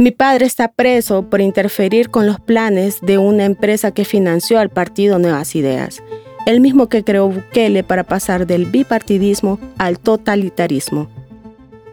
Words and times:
Mi 0.00 0.12
padre 0.12 0.46
está 0.46 0.68
preso 0.68 1.24
por 1.28 1.40
interferir 1.40 2.08
con 2.08 2.24
los 2.24 2.38
planes 2.38 3.00
de 3.00 3.18
una 3.18 3.44
empresa 3.44 3.90
que 3.90 4.04
financió 4.04 4.60
al 4.60 4.70
partido 4.70 5.18
Nuevas 5.18 5.56
Ideas, 5.56 6.04
el 6.46 6.60
mismo 6.60 6.88
que 6.88 7.02
creó 7.02 7.28
Bukele 7.28 7.82
para 7.82 8.04
pasar 8.04 8.46
del 8.46 8.66
bipartidismo 8.66 9.58
al 9.76 9.98
totalitarismo. 9.98 11.08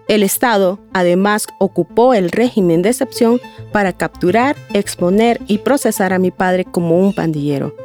El 0.07 0.21
Estado, 0.21 0.77
además, 0.93 1.47
ocupó 1.57 2.13
el 2.13 2.29
régimen 2.29 2.83
de 2.83 2.89
excepción 2.89 3.41
para 3.71 3.91
capturar, 3.91 4.55
exponer 4.73 5.41
y 5.47 5.57
procesar 5.57 6.13
a 6.13 6.19
mi 6.19 6.29
padre 6.29 6.63
como 6.63 6.99
un 6.99 7.11
pandillero. 7.11 7.75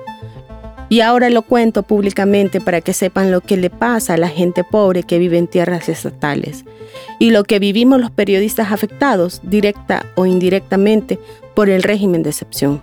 Y 0.90 1.02
ahora 1.02 1.30
lo 1.30 1.42
cuento 1.42 1.84
públicamente 1.84 2.60
para 2.60 2.80
que 2.80 2.92
sepan 2.92 3.30
lo 3.30 3.42
que 3.42 3.56
le 3.56 3.70
pasa 3.70 4.14
a 4.14 4.16
la 4.16 4.28
gente 4.28 4.64
pobre 4.64 5.04
que 5.04 5.20
vive 5.20 5.38
en 5.38 5.46
tierras 5.46 5.88
estatales 5.88 6.64
y 7.20 7.30
lo 7.30 7.44
que 7.44 7.60
vivimos 7.60 8.00
los 8.00 8.10
periodistas 8.10 8.72
afectados, 8.72 9.40
directa 9.44 10.04
o 10.16 10.26
indirectamente, 10.26 11.20
por 11.54 11.70
el 11.70 11.84
régimen 11.84 12.24
de 12.24 12.30
excepción. 12.30 12.82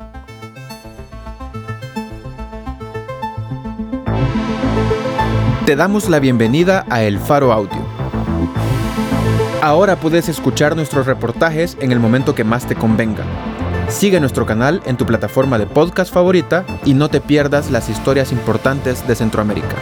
Te 5.66 5.76
damos 5.76 6.08
la 6.08 6.20
bienvenida 6.20 6.86
a 6.90 7.04
El 7.04 7.20
Faro 7.20 7.52
Audio. 7.52 7.82
Ahora 9.62 9.98
puedes 9.98 10.30
escuchar 10.30 10.78
nuestros 10.78 11.08
reportajes 11.08 11.78
en 11.82 11.92
el 11.92 12.00
momento 12.00 12.34
que 12.34 12.46
más 12.46 12.66
te 12.68 12.76
convenga 12.76 13.26
Sigue 13.90 14.20
nuestro 14.20 14.46
canal 14.46 14.82
en 14.86 14.98
tu 14.98 15.06
plataforma 15.06 15.58
de 15.58 15.66
podcast 15.66 16.14
favorita 16.14 16.66
y 16.86 16.94
no 16.94 17.10
te 17.10 17.22
pierdas 17.22 17.72
las 17.72 17.90
historias 17.90 18.32
importantes 18.32 19.08
de 19.08 19.16
Centroamérica. 19.16 19.76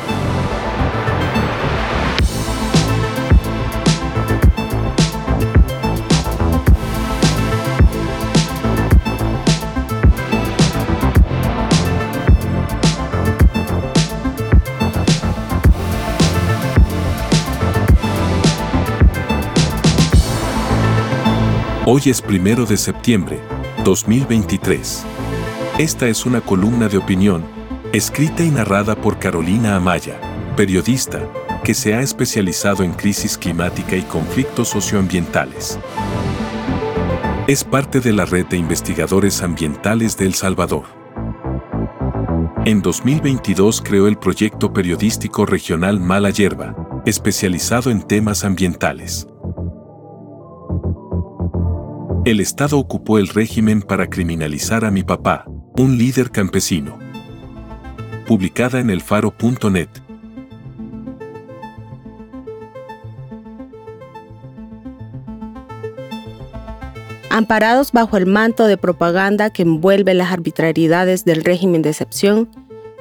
Hoy 21.88 22.02
es 22.06 22.22
primero 22.22 22.66
de 22.66 22.78
septiembre 22.78 23.55
2023. 23.86 25.06
Esta 25.78 26.08
es 26.08 26.26
una 26.26 26.42
columna 26.42 26.90
de 26.90 26.98
opinión, 26.98 27.46
escrita 27.94 28.44
y 28.44 28.50
narrada 28.50 28.96
por 28.96 29.20
Carolina 29.20 29.76
Amaya, 29.76 30.20
periodista, 30.58 31.22
que 31.64 31.76
se 31.76 31.94
ha 31.94 32.02
especializado 32.02 32.84
en 32.84 32.94
crisis 32.94 33.38
climática 33.38 33.96
y 33.96 34.02
conflictos 34.02 34.70
socioambientales. 34.70 35.78
Es 37.48 37.64
parte 37.64 38.00
de 38.00 38.12
la 38.12 38.26
red 38.26 38.48
de 38.48 38.58
investigadores 38.58 39.44
ambientales 39.44 40.18
de 40.18 40.26
El 40.26 40.34
Salvador. 40.34 40.86
En 42.66 42.82
2022 42.82 43.84
creó 43.86 44.08
el 44.08 44.18
proyecto 44.18 44.74
periodístico 44.74 45.46
regional 45.46 46.00
Mala 46.00 46.32
Hierba, 46.32 46.76
especializado 47.06 47.92
en 47.92 48.02
temas 48.02 48.46
ambientales 48.46 49.28
el 52.26 52.40
Estado 52.40 52.80
ocupó 52.80 53.20
el 53.20 53.28
régimen 53.28 53.84
para 53.84 54.10
criminalizar 54.10 54.84
a 54.84 54.90
mi 54.90 55.04
papá, 55.04 55.46
un 55.78 56.00
líder 56.00 56.32
campesino. 56.32 56.98
Publicada 58.28 58.80
en 58.80 58.90
elfaro.net. 58.90 59.90
Amparados 67.30 67.92
bajo 67.92 68.18
el 68.18 68.26
manto 68.26 68.66
de 68.66 68.78
propaganda 68.78 69.52
que 69.52 69.62
envuelve 69.62 70.16
las 70.16 70.32
arbitrariedades 70.32 71.26
del 71.26 71.44
régimen 71.44 71.84
de 71.84 71.92
excepción, 71.92 72.50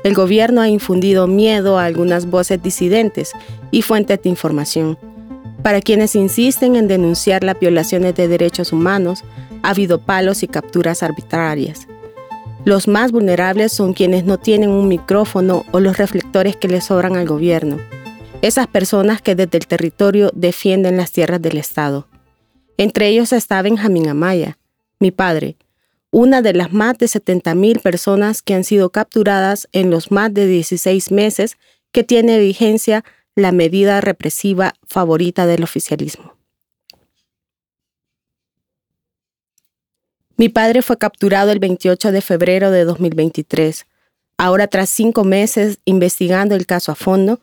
el 0.02 0.12
gobierno 0.12 0.60
ha 0.60 0.68
infundido 0.68 1.26
miedo 1.26 1.78
a 1.78 1.86
algunas 1.86 2.26
voces 2.26 2.62
disidentes 2.62 3.32
y 3.70 3.80
fuentes 3.80 4.22
de 4.22 4.28
información 4.28 4.98
para 5.64 5.80
quienes 5.80 6.14
insisten 6.14 6.76
en 6.76 6.88
denunciar 6.88 7.42
las 7.42 7.58
violaciones 7.58 8.14
de 8.14 8.28
derechos 8.28 8.70
humanos, 8.70 9.24
ha 9.62 9.70
habido 9.70 9.98
palos 9.98 10.42
y 10.42 10.46
capturas 10.46 11.02
arbitrarias. 11.02 11.88
Los 12.66 12.86
más 12.86 13.12
vulnerables 13.12 13.72
son 13.72 13.94
quienes 13.94 14.26
no 14.26 14.36
tienen 14.36 14.68
un 14.68 14.88
micrófono 14.88 15.64
o 15.72 15.80
los 15.80 15.96
reflectores 15.96 16.54
que 16.54 16.68
le 16.68 16.82
sobran 16.82 17.16
al 17.16 17.26
gobierno. 17.26 17.78
Esas 18.42 18.66
personas 18.66 19.22
que 19.22 19.34
desde 19.34 19.56
el 19.56 19.66
territorio 19.66 20.30
defienden 20.34 20.98
las 20.98 21.12
tierras 21.12 21.40
del 21.40 21.56
Estado. 21.56 22.08
Entre 22.76 23.08
ellos 23.08 23.32
está 23.32 23.62
Benjamín 23.62 24.06
Amaya, 24.06 24.58
mi 25.00 25.12
padre, 25.12 25.56
una 26.10 26.42
de 26.42 26.52
las 26.52 26.74
más 26.74 26.98
de 26.98 27.06
70.000 27.06 27.80
personas 27.80 28.42
que 28.42 28.52
han 28.52 28.64
sido 28.64 28.90
capturadas 28.90 29.66
en 29.72 29.90
los 29.90 30.10
más 30.10 30.34
de 30.34 30.46
16 30.46 31.10
meses 31.10 31.56
que 31.90 32.04
tiene 32.04 32.38
vigencia 32.38 33.02
la 33.36 33.52
medida 33.52 34.00
represiva 34.00 34.74
favorita 34.86 35.46
del 35.46 35.62
oficialismo. 35.62 36.34
Mi 40.36 40.48
padre 40.48 40.82
fue 40.82 40.98
capturado 40.98 41.52
el 41.52 41.60
28 41.60 42.10
de 42.10 42.20
febrero 42.20 42.70
de 42.70 42.84
2023. 42.84 43.86
Ahora, 44.36 44.66
tras 44.66 44.90
cinco 44.90 45.22
meses 45.22 45.78
investigando 45.84 46.56
el 46.56 46.66
caso 46.66 46.90
a 46.90 46.96
fondo, 46.96 47.40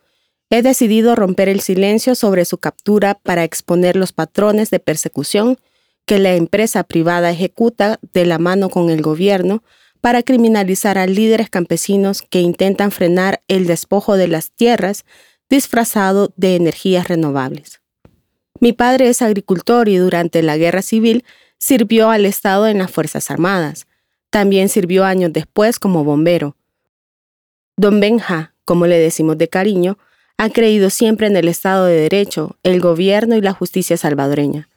he 0.49 0.61
decidido 0.61 1.15
romper 1.15 1.47
el 1.47 1.61
silencio 1.61 2.15
sobre 2.15 2.43
su 2.43 2.57
captura 2.57 3.15
para 3.23 3.45
exponer 3.45 3.95
los 3.95 4.11
patrones 4.11 4.69
de 4.69 4.79
persecución 4.79 5.57
que 6.05 6.19
la 6.19 6.35
empresa 6.35 6.83
privada 6.83 7.31
ejecuta 7.31 7.99
de 8.13 8.25
la 8.25 8.37
mano 8.37 8.69
con 8.69 8.89
el 8.89 9.01
gobierno 9.01 9.63
para 10.01 10.23
criminalizar 10.23 10.97
a 10.97 11.07
líderes 11.07 11.49
campesinos 11.49 12.21
que 12.23 12.41
intentan 12.41 12.91
frenar 12.91 13.41
el 13.47 13.67
despojo 13.67 14.17
de 14.17 14.27
las 14.27 14.51
tierras 14.51 15.05
disfrazado 15.51 16.33
de 16.37 16.55
energías 16.55 17.09
renovables. 17.09 17.81
Mi 18.61 18.71
padre 18.71 19.09
es 19.09 19.21
agricultor 19.21 19.89
y 19.89 19.97
durante 19.97 20.41
la 20.41 20.55
guerra 20.55 20.81
civil 20.81 21.25
sirvió 21.57 22.09
al 22.09 22.25
Estado 22.25 22.67
en 22.67 22.77
las 22.77 22.89
Fuerzas 22.89 23.29
Armadas. 23.29 23.85
También 24.29 24.69
sirvió 24.69 25.03
años 25.03 25.33
después 25.33 25.77
como 25.77 26.05
bombero. 26.05 26.55
Don 27.75 27.99
Benja, 27.99 28.55
como 28.63 28.87
le 28.87 28.97
decimos 28.97 29.37
de 29.37 29.49
cariño, 29.49 29.97
ha 30.37 30.49
creído 30.49 30.89
siempre 30.89 31.27
en 31.27 31.35
el 31.35 31.49
Estado 31.49 31.85
de 31.85 31.95
Derecho, 31.95 32.57
el 32.63 32.79
gobierno 32.79 33.35
y 33.35 33.41
la 33.41 33.51
justicia 33.51 33.97
salvadoreña. 33.97 34.69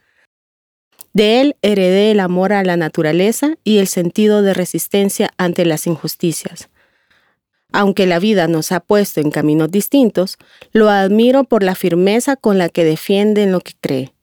De 1.12 1.40
él 1.40 1.56
heredé 1.62 2.10
el 2.10 2.18
amor 2.18 2.52
a 2.52 2.64
la 2.64 2.76
naturaleza 2.76 3.54
y 3.62 3.78
el 3.78 3.86
sentido 3.86 4.42
de 4.42 4.54
resistencia 4.54 5.30
ante 5.38 5.64
las 5.64 5.86
injusticias. 5.86 6.68
Aunque 7.76 8.06
la 8.06 8.20
vida 8.20 8.46
nos 8.46 8.70
ha 8.70 8.78
puesto 8.78 9.20
en 9.20 9.32
caminos 9.32 9.68
distintos, 9.68 10.38
lo 10.70 10.90
admiro 10.90 11.42
por 11.42 11.64
la 11.64 11.74
firmeza 11.74 12.36
con 12.36 12.56
la 12.56 12.68
que 12.68 12.84
defiende 12.84 13.42
en 13.42 13.50
lo 13.50 13.58
que 13.58 13.72
cree. 13.80 14.14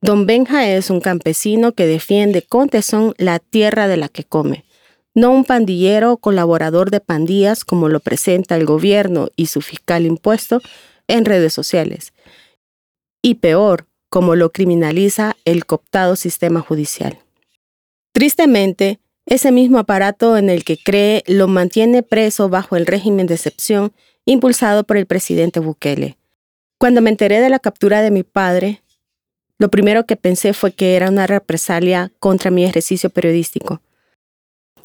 Don 0.00 0.24
Benja 0.24 0.66
es 0.70 0.88
un 0.88 1.02
campesino 1.02 1.72
que 1.72 1.86
defiende 1.86 2.40
con 2.40 2.70
tesón 2.70 3.12
la 3.18 3.40
tierra 3.40 3.88
de 3.88 3.98
la 3.98 4.08
que 4.08 4.24
come, 4.24 4.64
no 5.12 5.32
un 5.32 5.44
pandillero 5.44 6.12
o 6.12 6.16
colaborador 6.16 6.90
de 6.90 7.00
pandillas 7.00 7.66
como 7.66 7.90
lo 7.90 8.00
presenta 8.00 8.56
el 8.56 8.64
gobierno 8.64 9.28
y 9.36 9.48
su 9.48 9.60
fiscal 9.60 10.06
impuesto 10.06 10.62
en 11.06 11.26
redes 11.26 11.52
sociales. 11.52 12.14
Y 13.20 13.34
peor, 13.34 13.86
como 14.08 14.34
lo 14.34 14.50
criminaliza 14.50 15.36
el 15.44 15.66
cooptado 15.66 16.16
sistema 16.16 16.62
judicial. 16.62 17.18
Tristemente, 18.12 18.98
ese 19.26 19.52
mismo 19.52 19.78
aparato 19.78 20.36
en 20.36 20.50
el 20.50 20.64
que 20.64 20.76
cree 20.76 21.22
lo 21.26 21.48
mantiene 21.48 22.02
preso 22.02 22.48
bajo 22.48 22.76
el 22.76 22.86
régimen 22.86 23.26
de 23.26 23.34
excepción 23.34 23.92
impulsado 24.26 24.84
por 24.84 24.96
el 24.96 25.06
presidente 25.06 25.60
Bukele. 25.60 26.18
Cuando 26.78 27.00
me 27.00 27.10
enteré 27.10 27.40
de 27.40 27.48
la 27.48 27.58
captura 27.58 28.02
de 28.02 28.10
mi 28.10 28.22
padre, 28.22 28.82
lo 29.58 29.70
primero 29.70 30.04
que 30.04 30.16
pensé 30.16 30.52
fue 30.52 30.72
que 30.72 30.96
era 30.96 31.08
una 31.08 31.26
represalia 31.26 32.12
contra 32.18 32.50
mi 32.50 32.64
ejercicio 32.64 33.10
periodístico. 33.10 33.80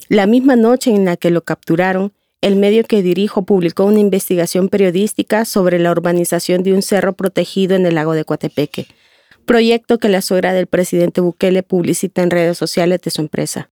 La 0.08 0.26
misma 0.26 0.56
noche 0.56 0.90
en 0.90 1.04
la 1.04 1.16
que 1.16 1.30
lo 1.30 1.42
capturaron, 1.42 2.12
el 2.40 2.56
medio 2.56 2.84
que 2.84 3.02
dirijo 3.02 3.44
publicó 3.44 3.84
una 3.84 3.98
investigación 3.98 4.68
periodística 4.68 5.44
sobre 5.44 5.78
la 5.78 5.90
urbanización 5.90 6.62
de 6.62 6.72
un 6.72 6.82
cerro 6.82 7.12
protegido 7.12 7.76
en 7.76 7.84
el 7.84 7.96
lago 7.96 8.14
de 8.14 8.24
Coatepeque, 8.24 8.86
proyecto 9.44 9.98
que 9.98 10.08
la 10.08 10.22
suegra 10.22 10.54
del 10.54 10.66
presidente 10.66 11.20
Bukele 11.20 11.62
publicita 11.62 12.22
en 12.22 12.30
redes 12.30 12.56
sociales 12.56 13.02
de 13.02 13.10
su 13.10 13.20
empresa. 13.20 13.70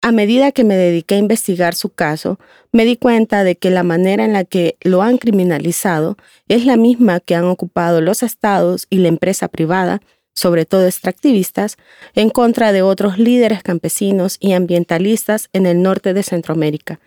A 0.00 0.12
medida 0.12 0.52
que 0.52 0.62
me 0.62 0.76
dediqué 0.76 1.16
a 1.16 1.18
investigar 1.18 1.74
su 1.74 1.90
caso, 1.90 2.38
me 2.70 2.84
di 2.84 2.96
cuenta 2.96 3.42
de 3.42 3.56
que 3.56 3.70
la 3.70 3.82
manera 3.82 4.24
en 4.24 4.32
la 4.32 4.44
que 4.44 4.76
lo 4.80 5.02
han 5.02 5.18
criminalizado 5.18 6.16
es 6.46 6.64
la 6.64 6.76
misma 6.76 7.18
que 7.18 7.34
han 7.34 7.46
ocupado 7.46 8.00
los 8.00 8.22
estados 8.22 8.86
y 8.90 8.98
la 8.98 9.08
empresa 9.08 9.48
privada, 9.48 10.00
sobre 10.34 10.66
todo 10.66 10.86
extractivistas, 10.86 11.78
en 12.14 12.30
contra 12.30 12.70
de 12.70 12.82
otros 12.82 13.18
líderes 13.18 13.64
campesinos 13.64 14.36
y 14.38 14.52
ambientalistas 14.52 15.48
en 15.52 15.66
el 15.66 15.82
norte 15.82 16.14
de 16.14 16.22
Centroamérica. 16.22 17.00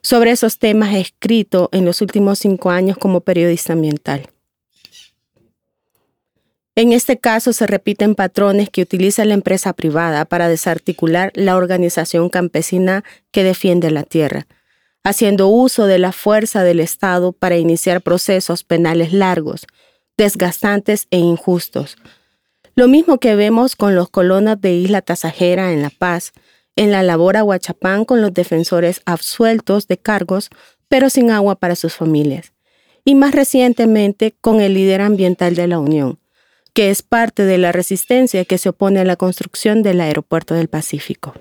Sobre 0.00 0.30
esos 0.30 0.58
temas 0.58 0.94
he 0.94 1.00
escrito 1.00 1.68
en 1.72 1.84
los 1.84 2.00
últimos 2.00 2.38
cinco 2.38 2.70
años 2.70 2.96
como 2.96 3.20
periodista 3.20 3.74
ambiental. 3.74 4.30
En 6.78 6.92
este 6.92 7.18
caso 7.18 7.52
se 7.52 7.66
repiten 7.66 8.14
patrones 8.14 8.70
que 8.70 8.82
utiliza 8.82 9.24
la 9.24 9.34
empresa 9.34 9.72
privada 9.72 10.24
para 10.26 10.48
desarticular 10.48 11.32
la 11.34 11.56
organización 11.56 12.28
campesina 12.28 13.02
que 13.32 13.42
defiende 13.42 13.90
la 13.90 14.04
tierra, 14.04 14.46
haciendo 15.02 15.48
uso 15.48 15.86
de 15.86 15.98
la 15.98 16.12
fuerza 16.12 16.62
del 16.62 16.78
Estado 16.78 17.32
para 17.32 17.56
iniciar 17.56 18.00
procesos 18.00 18.62
penales 18.62 19.12
largos, 19.12 19.66
desgastantes 20.16 21.08
e 21.10 21.18
injustos. 21.18 21.96
Lo 22.76 22.86
mismo 22.86 23.18
que 23.18 23.34
vemos 23.34 23.74
con 23.74 23.96
los 23.96 24.08
colonos 24.08 24.60
de 24.60 24.74
Isla 24.74 25.02
Tasajera 25.02 25.72
en 25.72 25.82
La 25.82 25.90
Paz, 25.90 26.30
en 26.76 26.92
la 26.92 27.02
labor 27.02 27.36
Aguachapán 27.36 28.04
con 28.04 28.22
los 28.22 28.32
defensores 28.32 29.02
absueltos 29.04 29.88
de 29.88 29.98
cargos, 29.98 30.48
pero 30.86 31.10
sin 31.10 31.32
agua 31.32 31.56
para 31.56 31.74
sus 31.74 31.96
familias. 31.96 32.52
Y 33.04 33.16
más 33.16 33.34
recientemente 33.34 34.36
con 34.40 34.60
el 34.60 34.74
líder 34.74 35.00
ambiental 35.00 35.56
de 35.56 35.66
la 35.66 35.80
Unión, 35.80 36.20
que 36.78 36.90
es 36.90 37.02
parte 37.02 37.42
de 37.44 37.58
la 37.58 37.72
resistencia 37.72 38.44
que 38.44 38.56
se 38.56 38.68
opone 38.68 39.00
a 39.00 39.04
la 39.04 39.16
construcción 39.16 39.82
del 39.82 40.00
aeropuerto 40.00 40.54
del 40.54 40.68
Pacífico. 40.68 41.34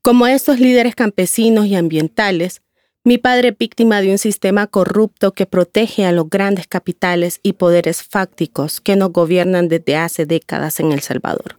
Como 0.00 0.26
estos 0.26 0.58
líderes 0.58 0.94
campesinos 0.94 1.66
y 1.66 1.74
ambientales, 1.74 2.62
mi 3.04 3.18
padre 3.18 3.50
víctima 3.50 4.00
de 4.00 4.12
un 4.12 4.16
sistema 4.16 4.66
corrupto 4.66 5.32
que 5.32 5.44
protege 5.44 6.06
a 6.06 6.12
los 6.12 6.30
grandes 6.30 6.66
capitales 6.66 7.38
y 7.42 7.52
poderes 7.52 8.02
fácticos 8.02 8.80
que 8.80 8.96
nos 8.96 9.12
gobiernan 9.12 9.68
desde 9.68 9.96
hace 9.96 10.24
décadas 10.24 10.80
en 10.80 10.90
El 10.90 11.00
Salvador. 11.00 11.58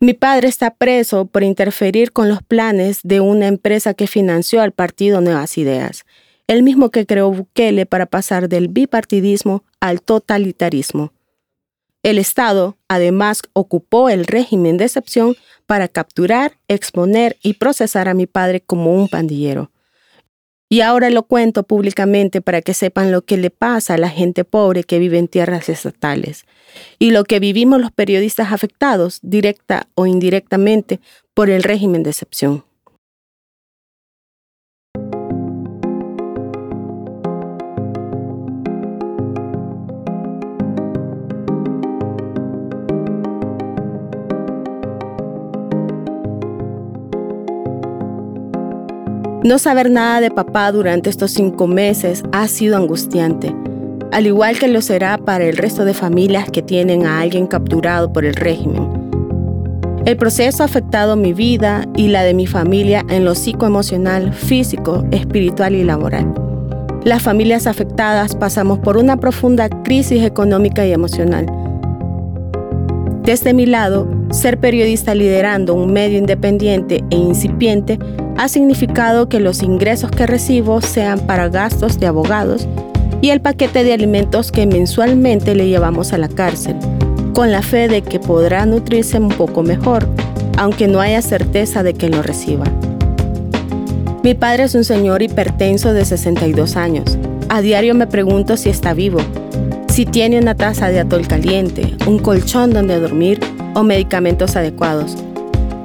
Mi 0.00 0.14
padre 0.14 0.48
está 0.48 0.76
preso 0.76 1.26
por 1.26 1.42
interferir 1.42 2.12
con 2.12 2.30
los 2.30 2.42
planes 2.42 3.00
de 3.02 3.20
una 3.20 3.48
empresa 3.48 3.92
que 3.92 4.06
financió 4.06 4.62
al 4.62 4.72
partido 4.72 5.20
Nuevas 5.20 5.58
Ideas, 5.58 6.06
el 6.48 6.62
mismo 6.62 6.90
que 6.90 7.06
creó 7.06 7.30
Bukele 7.30 7.86
para 7.86 8.06
pasar 8.06 8.48
del 8.48 8.68
bipartidismo 8.68 9.64
al 9.80 10.02
totalitarismo. 10.02 11.12
El 12.02 12.18
Estado, 12.18 12.78
además, 12.88 13.42
ocupó 13.52 14.08
el 14.08 14.24
régimen 14.24 14.78
de 14.78 14.86
excepción 14.86 15.36
para 15.66 15.88
capturar, 15.88 16.58
exponer 16.66 17.36
y 17.42 17.54
procesar 17.54 18.08
a 18.08 18.14
mi 18.14 18.26
padre 18.26 18.62
como 18.62 18.94
un 18.94 19.08
pandillero. 19.08 19.70
Y 20.70 20.80
ahora 20.80 21.10
lo 21.10 21.22
cuento 21.22 21.62
públicamente 21.62 22.40
para 22.40 22.62
que 22.62 22.74
sepan 22.74 23.10
lo 23.10 23.22
que 23.22 23.36
le 23.36 23.50
pasa 23.50 23.94
a 23.94 23.98
la 23.98 24.10
gente 24.10 24.44
pobre 24.44 24.84
que 24.84 24.98
vive 24.98 25.18
en 25.18 25.28
tierras 25.28 25.68
estatales 25.68 26.44
y 26.98 27.10
lo 27.10 27.24
que 27.24 27.40
vivimos 27.40 27.80
los 27.80 27.90
periodistas 27.90 28.52
afectados, 28.52 29.18
directa 29.22 29.88
o 29.94 30.06
indirectamente, 30.06 31.00
por 31.34 31.50
el 31.50 31.62
régimen 31.62 32.02
de 32.02 32.10
excepción. 32.10 32.67
No 49.44 49.60
saber 49.60 49.88
nada 49.88 50.20
de 50.20 50.32
papá 50.32 50.72
durante 50.72 51.08
estos 51.08 51.30
cinco 51.30 51.68
meses 51.68 52.24
ha 52.32 52.48
sido 52.48 52.76
angustiante, 52.76 53.54
al 54.10 54.26
igual 54.26 54.58
que 54.58 54.66
lo 54.66 54.82
será 54.82 55.16
para 55.16 55.44
el 55.44 55.56
resto 55.56 55.84
de 55.84 55.94
familias 55.94 56.50
que 56.50 56.60
tienen 56.60 57.06
a 57.06 57.20
alguien 57.20 57.46
capturado 57.46 58.12
por 58.12 58.24
el 58.24 58.34
régimen. 58.34 58.88
El 60.06 60.16
proceso 60.16 60.64
ha 60.64 60.66
afectado 60.66 61.14
mi 61.14 61.32
vida 61.32 61.84
y 61.94 62.08
la 62.08 62.24
de 62.24 62.34
mi 62.34 62.48
familia 62.48 63.04
en 63.08 63.24
lo 63.24 63.36
psicoemocional, 63.36 64.32
físico, 64.32 65.04
espiritual 65.12 65.76
y 65.76 65.84
laboral. 65.84 66.34
Las 67.04 67.22
familias 67.22 67.68
afectadas 67.68 68.34
pasamos 68.34 68.80
por 68.80 68.96
una 68.96 69.18
profunda 69.18 69.68
crisis 69.68 70.24
económica 70.24 70.84
y 70.84 70.92
emocional. 70.92 71.46
Desde 73.22 73.54
mi 73.54 73.66
lado, 73.66 74.08
ser 74.32 74.58
periodista 74.58 75.14
liderando 75.14 75.74
un 75.74 75.92
medio 75.92 76.18
independiente 76.18 77.04
e 77.10 77.16
incipiente 77.16 78.00
ha 78.38 78.48
significado 78.48 79.28
que 79.28 79.40
los 79.40 79.64
ingresos 79.64 80.12
que 80.12 80.24
recibo 80.26 80.80
sean 80.80 81.18
para 81.18 81.48
gastos 81.48 81.98
de 81.98 82.06
abogados 82.06 82.68
y 83.20 83.30
el 83.30 83.40
paquete 83.40 83.82
de 83.82 83.92
alimentos 83.92 84.52
que 84.52 84.64
mensualmente 84.64 85.56
le 85.56 85.66
llevamos 85.66 86.12
a 86.12 86.18
la 86.18 86.28
cárcel, 86.28 86.76
con 87.34 87.50
la 87.50 87.62
fe 87.62 87.88
de 87.88 88.02
que 88.02 88.20
podrá 88.20 88.64
nutrirse 88.64 89.18
un 89.18 89.30
poco 89.30 89.64
mejor, 89.64 90.08
aunque 90.56 90.86
no 90.86 91.00
haya 91.00 91.20
certeza 91.20 91.82
de 91.82 91.94
que 91.94 92.08
lo 92.08 92.22
reciba. 92.22 92.64
Mi 94.22 94.34
padre 94.34 94.64
es 94.64 94.74
un 94.76 94.84
señor 94.84 95.20
hipertenso 95.20 95.92
de 95.92 96.04
62 96.04 96.76
años. 96.76 97.18
A 97.48 97.60
diario 97.60 97.96
me 97.96 98.06
pregunto 98.06 98.56
si 98.56 98.68
está 98.68 98.94
vivo, 98.94 99.18
si 99.88 100.06
tiene 100.06 100.38
una 100.38 100.54
taza 100.54 100.90
de 100.90 101.00
atol 101.00 101.26
caliente, 101.26 101.96
un 102.06 102.20
colchón 102.20 102.72
donde 102.72 103.00
dormir 103.00 103.40
o 103.74 103.82
medicamentos 103.82 104.54
adecuados. 104.54 105.16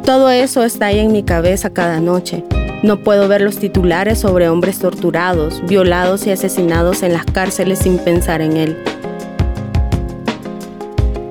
Todo 0.06 0.30
eso 0.30 0.66
está 0.66 0.88
ahí 0.88 1.00
en 1.00 1.14
mi 1.14 1.24
cabeza 1.24 1.70
cada 1.70 2.02
noche. 2.02 2.44
No 2.84 3.00
puedo 3.00 3.30
ver 3.30 3.40
los 3.40 3.58
titulares 3.58 4.20
sobre 4.20 4.50
hombres 4.50 4.80
torturados, 4.80 5.66
violados 5.66 6.28
y 6.28 6.32
asesinados 6.32 7.04
en 7.04 7.14
las 7.14 7.24
cárceles 7.24 7.80
sin 7.80 7.98
pensar 8.00 8.42
en 8.42 8.58
él. 8.58 8.78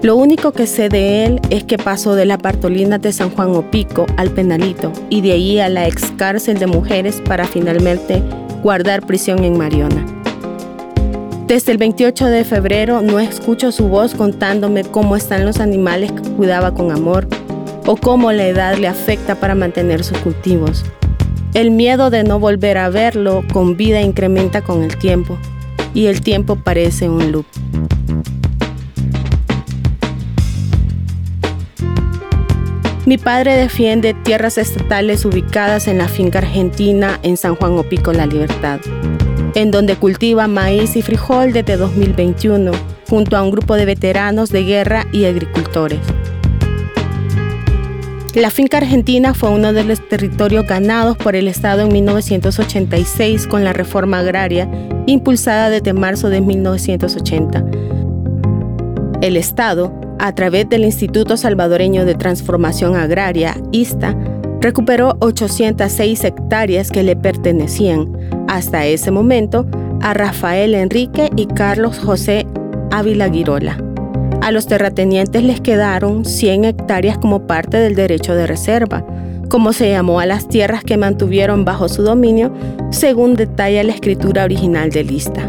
Lo 0.00 0.16
único 0.16 0.52
que 0.52 0.66
sé 0.66 0.88
de 0.88 1.26
él 1.26 1.40
es 1.50 1.64
que 1.64 1.76
pasó 1.76 2.14
de 2.14 2.24
la 2.24 2.38
Partolina 2.38 2.96
de 2.96 3.12
San 3.12 3.28
Juan 3.28 3.50
Opico 3.50 4.06
al 4.16 4.30
Penalito 4.30 4.90
y 5.10 5.20
de 5.20 5.32
ahí 5.32 5.60
a 5.60 5.68
la 5.68 5.86
ex 5.86 6.10
cárcel 6.16 6.58
de 6.58 6.66
mujeres 6.66 7.20
para 7.20 7.46
finalmente 7.46 8.22
guardar 8.62 9.04
prisión 9.06 9.44
en 9.44 9.58
Mariona. 9.58 10.06
Desde 11.46 11.72
el 11.72 11.78
28 11.78 12.24
de 12.24 12.44
febrero 12.44 13.02
no 13.02 13.20
escucho 13.20 13.70
su 13.70 13.88
voz 13.88 14.14
contándome 14.14 14.84
cómo 14.84 15.14
están 15.14 15.44
los 15.44 15.60
animales 15.60 16.10
que 16.10 16.22
cuidaba 16.30 16.72
con 16.72 16.90
amor 16.90 17.28
o 17.86 17.96
cómo 17.96 18.32
la 18.32 18.46
edad 18.46 18.76
le 18.76 18.88
afecta 18.88 19.36
para 19.36 19.54
mantener 19.54 20.04
sus 20.04 20.18
cultivos. 20.18 20.84
El 21.54 21.70
miedo 21.70 22.10
de 22.10 22.24
no 22.24 22.38
volver 22.38 22.78
a 22.78 22.88
verlo 22.88 23.44
con 23.52 23.76
vida 23.76 24.00
incrementa 24.00 24.62
con 24.62 24.82
el 24.82 24.96
tiempo 24.96 25.38
y 25.94 26.06
el 26.06 26.22
tiempo 26.22 26.56
parece 26.56 27.08
un 27.08 27.32
loop. 27.32 27.46
Mi 33.04 33.18
padre 33.18 33.56
defiende 33.56 34.14
tierras 34.14 34.58
estatales 34.58 35.24
ubicadas 35.24 35.88
en 35.88 35.98
la 35.98 36.08
finca 36.08 36.38
argentina 36.38 37.18
en 37.22 37.36
San 37.36 37.56
Juan 37.56 37.72
Opico 37.72 38.12
La 38.12 38.26
Libertad, 38.26 38.80
en 39.56 39.72
donde 39.72 39.96
cultiva 39.96 40.46
maíz 40.46 40.94
y 40.94 41.02
frijol 41.02 41.52
desde 41.52 41.76
2021, 41.76 42.70
junto 43.10 43.36
a 43.36 43.42
un 43.42 43.50
grupo 43.50 43.74
de 43.74 43.86
veteranos 43.86 44.50
de 44.50 44.62
guerra 44.62 45.06
y 45.12 45.24
agricultores. 45.24 45.98
La 48.34 48.48
finca 48.48 48.78
argentina 48.78 49.34
fue 49.34 49.50
uno 49.50 49.74
de 49.74 49.84
los 49.84 50.08
territorios 50.08 50.66
ganados 50.66 51.18
por 51.18 51.36
el 51.36 51.48
Estado 51.48 51.82
en 51.82 51.92
1986 51.92 53.46
con 53.46 53.62
la 53.62 53.74
reforma 53.74 54.20
agraria 54.20 54.70
impulsada 55.06 55.68
desde 55.68 55.92
marzo 55.92 56.30
de 56.30 56.40
1980. 56.40 57.62
El 59.20 59.36
Estado, 59.36 59.92
a 60.18 60.34
través 60.34 60.66
del 60.66 60.84
Instituto 60.84 61.36
Salvadoreño 61.36 62.06
de 62.06 62.14
Transformación 62.14 62.96
Agraria, 62.96 63.54
ISTA, 63.70 64.16
recuperó 64.62 65.14
806 65.20 66.24
hectáreas 66.24 66.90
que 66.90 67.02
le 67.02 67.16
pertenecían 67.16 68.16
hasta 68.48 68.86
ese 68.86 69.10
momento 69.10 69.66
a 70.00 70.14
Rafael 70.14 70.74
Enrique 70.74 71.28
y 71.36 71.48
Carlos 71.48 71.98
José 71.98 72.46
Ávila 72.90 73.28
Girola. 73.28 73.91
A 74.42 74.50
los 74.50 74.66
terratenientes 74.66 75.44
les 75.44 75.60
quedaron 75.60 76.24
100 76.24 76.64
hectáreas 76.64 77.16
como 77.16 77.46
parte 77.46 77.76
del 77.76 77.94
derecho 77.94 78.34
de 78.34 78.48
reserva, 78.48 79.06
como 79.48 79.72
se 79.72 79.88
llamó 79.88 80.18
a 80.18 80.26
las 80.26 80.48
tierras 80.48 80.82
que 80.82 80.96
mantuvieron 80.96 81.64
bajo 81.64 81.88
su 81.88 82.02
dominio, 82.02 82.52
según 82.90 83.36
detalla 83.36 83.84
la 83.84 83.92
escritura 83.92 84.42
original 84.42 84.90
de 84.90 85.04
lista. 85.04 85.48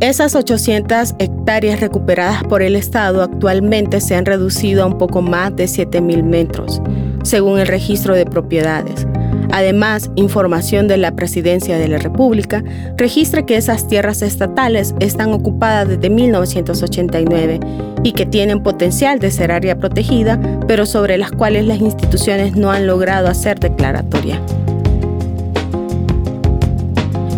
Esas 0.00 0.34
800 0.34 1.14
hectáreas 1.20 1.78
recuperadas 1.78 2.42
por 2.42 2.62
el 2.62 2.74
Estado 2.74 3.22
actualmente 3.22 4.00
se 4.00 4.16
han 4.16 4.26
reducido 4.26 4.82
a 4.82 4.86
un 4.86 4.98
poco 4.98 5.22
más 5.22 5.54
de 5.54 5.66
7.000 5.66 6.24
metros, 6.24 6.82
según 7.22 7.60
el 7.60 7.68
registro 7.68 8.16
de 8.16 8.26
propiedades, 8.26 9.06
Además, 9.52 10.10
información 10.16 10.88
de 10.88 10.96
la 10.96 11.14
Presidencia 11.14 11.78
de 11.78 11.88
la 11.88 11.98
República 11.98 12.64
registra 12.96 13.46
que 13.46 13.56
esas 13.56 13.88
tierras 13.88 14.22
estatales 14.22 14.94
están 15.00 15.32
ocupadas 15.32 15.88
desde 15.88 16.10
1989 16.10 17.60
y 18.02 18.12
que 18.12 18.26
tienen 18.26 18.62
potencial 18.62 19.18
de 19.18 19.30
ser 19.30 19.52
área 19.52 19.78
protegida, 19.78 20.40
pero 20.66 20.86
sobre 20.86 21.18
las 21.18 21.32
cuales 21.32 21.66
las 21.66 21.80
instituciones 21.80 22.56
no 22.56 22.70
han 22.70 22.86
logrado 22.86 23.28
hacer 23.28 23.58
declaratoria. 23.58 24.40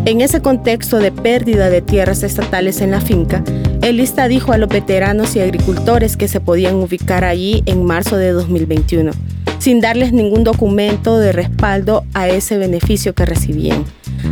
En 0.05 0.23
ese 0.23 0.41
contexto 0.41 0.99
de 0.99 1.13
pérdida 1.13 1.69
de 1.69 1.83
tierras 1.83 2.23
estatales 2.23 2.81
en 2.81 2.93
la 2.93 3.01
finca, 3.01 3.45
el 3.83 3.99
lista 3.99 4.27
dijo 4.27 4.53
a 4.53 4.59
los 4.59 4.71
veteranos 4.71 5.37
y 5.37 5.41
agricultores 5.41 6.17
que 6.17 6.29
se 6.29 6.41
podían 6.41 6.77
ubicar 6.77 7.25
allí 7.25 7.63
en 7.67 7.85
marzo 7.85 8.17
de 8.17 8.33
2021 8.33 9.28
sin 9.59 9.81
darles 9.81 10.13
ningún 10.13 10.45
documento 10.45 11.19
de 11.19 11.33
respaldo 11.33 12.05
a 12.15 12.29
ese 12.29 12.59
beneficio 12.59 13.15
que 13.15 13.27
recibían. 13.27 13.85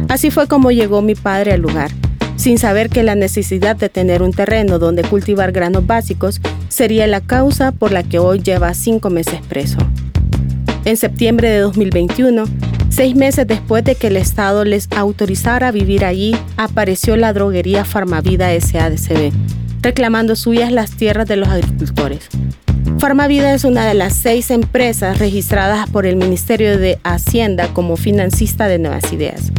Así 0.09 0.30
fue 0.30 0.47
como 0.47 0.71
llegó 0.71 1.02
mi 1.02 1.14
padre 1.14 1.52
al 1.52 1.61
lugar. 1.61 1.90
sin 2.37 2.59
saber 2.59 2.90
que 2.90 3.02
la 3.02 3.14
necesidad 3.14 3.76
de 3.76 3.88
tener 3.88 4.23
un 4.23 4.30
terreno 4.30 4.78
donde 4.78 5.02
cultivar 5.02 5.52
granos 5.52 5.87
básicos 5.87 6.42
sería 6.68 7.06
la 7.06 7.23
causa 7.23 7.73
por 7.73 7.92
la 7.92 8.02
que 8.02 8.18
hoy 8.18 8.40
lleva 8.40 8.75
cinco 8.75 9.09
meses 9.09 9.40
preso. 9.49 9.78
En 10.85 10.99
septiembre 10.99 11.49
de 11.49 11.61
2021, 11.61 12.45
seis 12.90 13.16
meses 13.16 13.47
después 13.47 13.85
de 13.85 13.95
que 13.95 14.09
el 14.09 14.16
Estado 14.16 14.64
les 14.64 14.88
autorizara 14.92 15.73
vivir 15.73 16.04
allí, 16.04 16.37
apareció 16.56 17.16
la 17.16 17.33
droguería 17.33 17.85
Farmavida 17.85 18.49
SADCB, 18.61 19.33
reclamando 19.83 20.37
suyas 20.37 20.71
las 20.71 20.92
tierras 20.92 21.26
de 21.26 21.37
los 21.37 21.49
agricultores. 21.49 22.28
Farmavida 22.99 23.52
es 23.52 23.64
una 23.64 23.87
de 23.87 23.95
las 23.95 24.14
seis 24.14 24.50
empresas 24.50 25.19
registradas 25.19 25.88
por 25.90 26.07
el 26.07 26.16
Ministerio 26.16 26.78
de 26.78 26.99
Hacienda 27.05 27.69
como 27.75 27.97
financista 27.97 28.69
de 28.69 28.78
Nuevas 28.78 29.12
Ideas. 29.12 29.52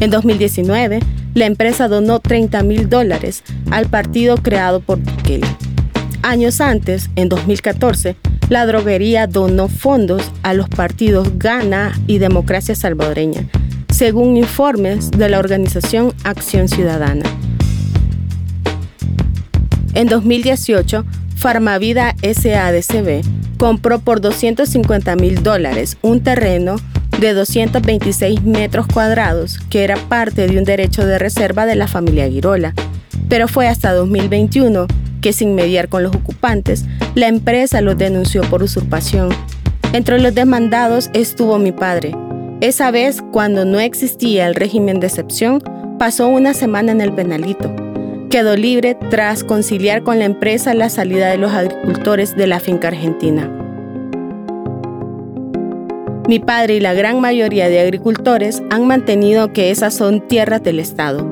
En 0.00 0.10
2019, 0.10 0.98
la 1.34 1.46
empresa 1.46 1.86
donó 1.86 2.18
30 2.18 2.62
mil 2.64 2.88
dólares 2.88 3.44
al 3.70 3.86
partido 3.86 4.36
creado 4.36 4.80
por 4.80 4.98
Bukele. 4.98 5.46
Años 6.22 6.60
antes, 6.60 7.08
en 7.14 7.28
2014, 7.28 8.16
la 8.48 8.66
droguería 8.66 9.26
donó 9.26 9.68
fondos 9.68 10.30
a 10.42 10.52
los 10.52 10.68
partidos 10.68 11.38
Gana 11.38 11.92
y 12.06 12.18
Democracia 12.18 12.74
Salvadoreña, 12.74 13.46
según 13.92 14.36
informes 14.36 15.10
de 15.10 15.28
la 15.28 15.38
organización 15.38 16.12
Acción 16.24 16.68
Ciudadana. 16.68 17.24
En 19.94 20.08
2018, 20.08 21.04
Farmavida 21.42 22.14
SADCB 22.22 23.22
compró 23.58 23.98
por 23.98 24.20
250 24.20 25.16
mil 25.16 25.42
dólares 25.42 25.98
un 26.00 26.22
terreno 26.22 26.76
de 27.18 27.34
226 27.34 28.44
metros 28.44 28.86
cuadrados 28.86 29.58
que 29.68 29.82
era 29.82 29.96
parte 29.96 30.46
de 30.46 30.56
un 30.56 30.62
derecho 30.62 31.04
de 31.04 31.18
reserva 31.18 31.66
de 31.66 31.74
la 31.74 31.88
familia 31.88 32.28
Girola. 32.28 32.74
Pero 33.28 33.48
fue 33.48 33.66
hasta 33.66 33.92
2021 33.92 34.86
que 35.20 35.32
sin 35.32 35.56
mediar 35.56 35.88
con 35.88 36.04
los 36.04 36.14
ocupantes, 36.14 36.84
la 37.16 37.26
empresa 37.26 37.80
los 37.80 37.98
denunció 37.98 38.42
por 38.42 38.62
usurpación. 38.62 39.30
Entre 39.92 40.20
los 40.20 40.36
demandados 40.36 41.10
estuvo 41.12 41.58
mi 41.58 41.72
padre. 41.72 42.14
Esa 42.60 42.92
vez, 42.92 43.20
cuando 43.32 43.64
no 43.64 43.80
existía 43.80 44.46
el 44.46 44.54
régimen 44.54 45.00
de 45.00 45.08
excepción, 45.08 45.60
pasó 45.98 46.28
una 46.28 46.54
semana 46.54 46.92
en 46.92 47.00
el 47.00 47.12
penalito. 47.12 47.74
Quedó 48.32 48.56
libre 48.56 48.94
tras 49.10 49.44
conciliar 49.44 50.04
con 50.04 50.18
la 50.18 50.24
empresa 50.24 50.72
la 50.72 50.88
salida 50.88 51.28
de 51.28 51.36
los 51.36 51.52
agricultores 51.52 52.34
de 52.34 52.46
la 52.46 52.60
finca 52.60 52.88
argentina. 52.88 53.46
Mi 56.26 56.38
padre 56.38 56.76
y 56.76 56.80
la 56.80 56.94
gran 56.94 57.20
mayoría 57.20 57.68
de 57.68 57.80
agricultores 57.80 58.62
han 58.70 58.86
mantenido 58.86 59.52
que 59.52 59.70
esas 59.70 59.92
son 59.92 60.26
tierras 60.28 60.62
del 60.62 60.78
Estado. 60.78 61.30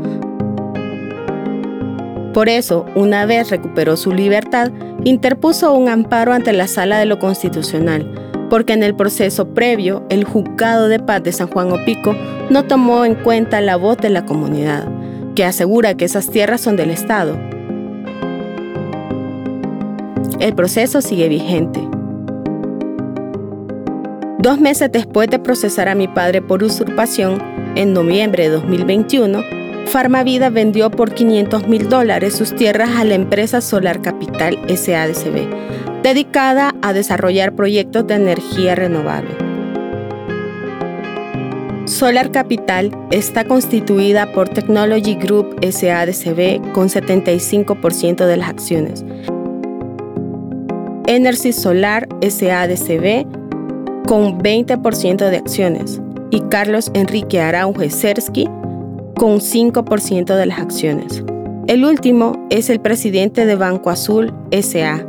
Por 2.34 2.50
eso, 2.50 2.84
una 2.94 3.24
vez 3.24 3.48
recuperó 3.48 3.96
su 3.96 4.12
libertad, 4.12 4.70
interpuso 5.04 5.72
un 5.72 5.88
amparo 5.88 6.34
ante 6.34 6.52
la 6.52 6.66
Sala 6.66 6.98
de 6.98 7.06
lo 7.06 7.18
Constitucional, 7.18 8.12
porque 8.50 8.74
en 8.74 8.82
el 8.82 8.94
proceso 8.94 9.54
previo, 9.54 10.04
el 10.10 10.24
Juzgado 10.24 10.88
de 10.88 10.98
Paz 10.98 11.22
de 11.22 11.32
San 11.32 11.48
Juan 11.48 11.72
Opico 11.72 12.14
no 12.50 12.64
tomó 12.64 13.06
en 13.06 13.14
cuenta 13.14 13.62
la 13.62 13.76
voz 13.76 13.96
de 13.96 14.10
la 14.10 14.26
comunidad, 14.26 14.86
que 15.40 15.46
asegura 15.46 15.94
que 15.94 16.04
esas 16.04 16.28
tierras 16.28 16.60
son 16.60 16.76
del 16.76 16.90
Estado. 16.90 17.34
El 20.38 20.54
proceso 20.54 21.00
sigue 21.00 21.30
vigente. 21.30 21.80
Dos 24.38 24.60
meses 24.60 24.92
después 24.92 25.30
de 25.30 25.38
procesar 25.38 25.88
a 25.88 25.94
mi 25.94 26.08
padre 26.08 26.42
por 26.42 26.62
usurpación, 26.62 27.42
en 27.74 27.94
noviembre 27.94 28.42
de 28.42 28.48
2021, 28.50 29.42
Farmavida 29.86 30.50
vendió 30.50 30.90
por 30.90 31.14
500 31.14 31.68
mil 31.68 31.88
dólares 31.88 32.34
sus 32.34 32.54
tierras 32.54 32.90
a 32.98 33.04
la 33.04 33.14
empresa 33.14 33.62
Solar 33.62 34.02
Capital 34.02 34.58
SADCB, 34.68 36.02
dedicada 36.02 36.74
a 36.82 36.92
desarrollar 36.92 37.54
proyectos 37.54 38.06
de 38.06 38.16
energía 38.16 38.74
renovable. 38.74 39.49
Solar 42.00 42.32
Capital 42.32 42.96
está 43.10 43.44
constituida 43.44 44.32
por 44.32 44.48
Technology 44.48 45.16
Group 45.16 45.54
SADCB 45.60 46.72
con 46.72 46.88
75% 46.88 48.24
de 48.24 48.36
las 48.38 48.48
acciones. 48.48 49.04
Energy 51.06 51.52
Solar 51.52 52.08
SADCB 52.22 53.26
con 54.06 54.38
20% 54.38 55.28
de 55.28 55.36
acciones 55.36 56.00
y 56.30 56.40
Carlos 56.48 56.90
Enrique 56.94 57.38
Araujo 57.38 57.82
Sersky 57.90 58.46
con 59.16 59.40
5% 59.40 60.36
de 60.36 60.46
las 60.46 60.58
acciones. 60.58 61.22
El 61.66 61.84
último 61.84 62.46
es 62.48 62.70
el 62.70 62.80
presidente 62.80 63.44
de 63.44 63.56
Banco 63.56 63.90
Azul 63.90 64.32
SA. 64.52 65.04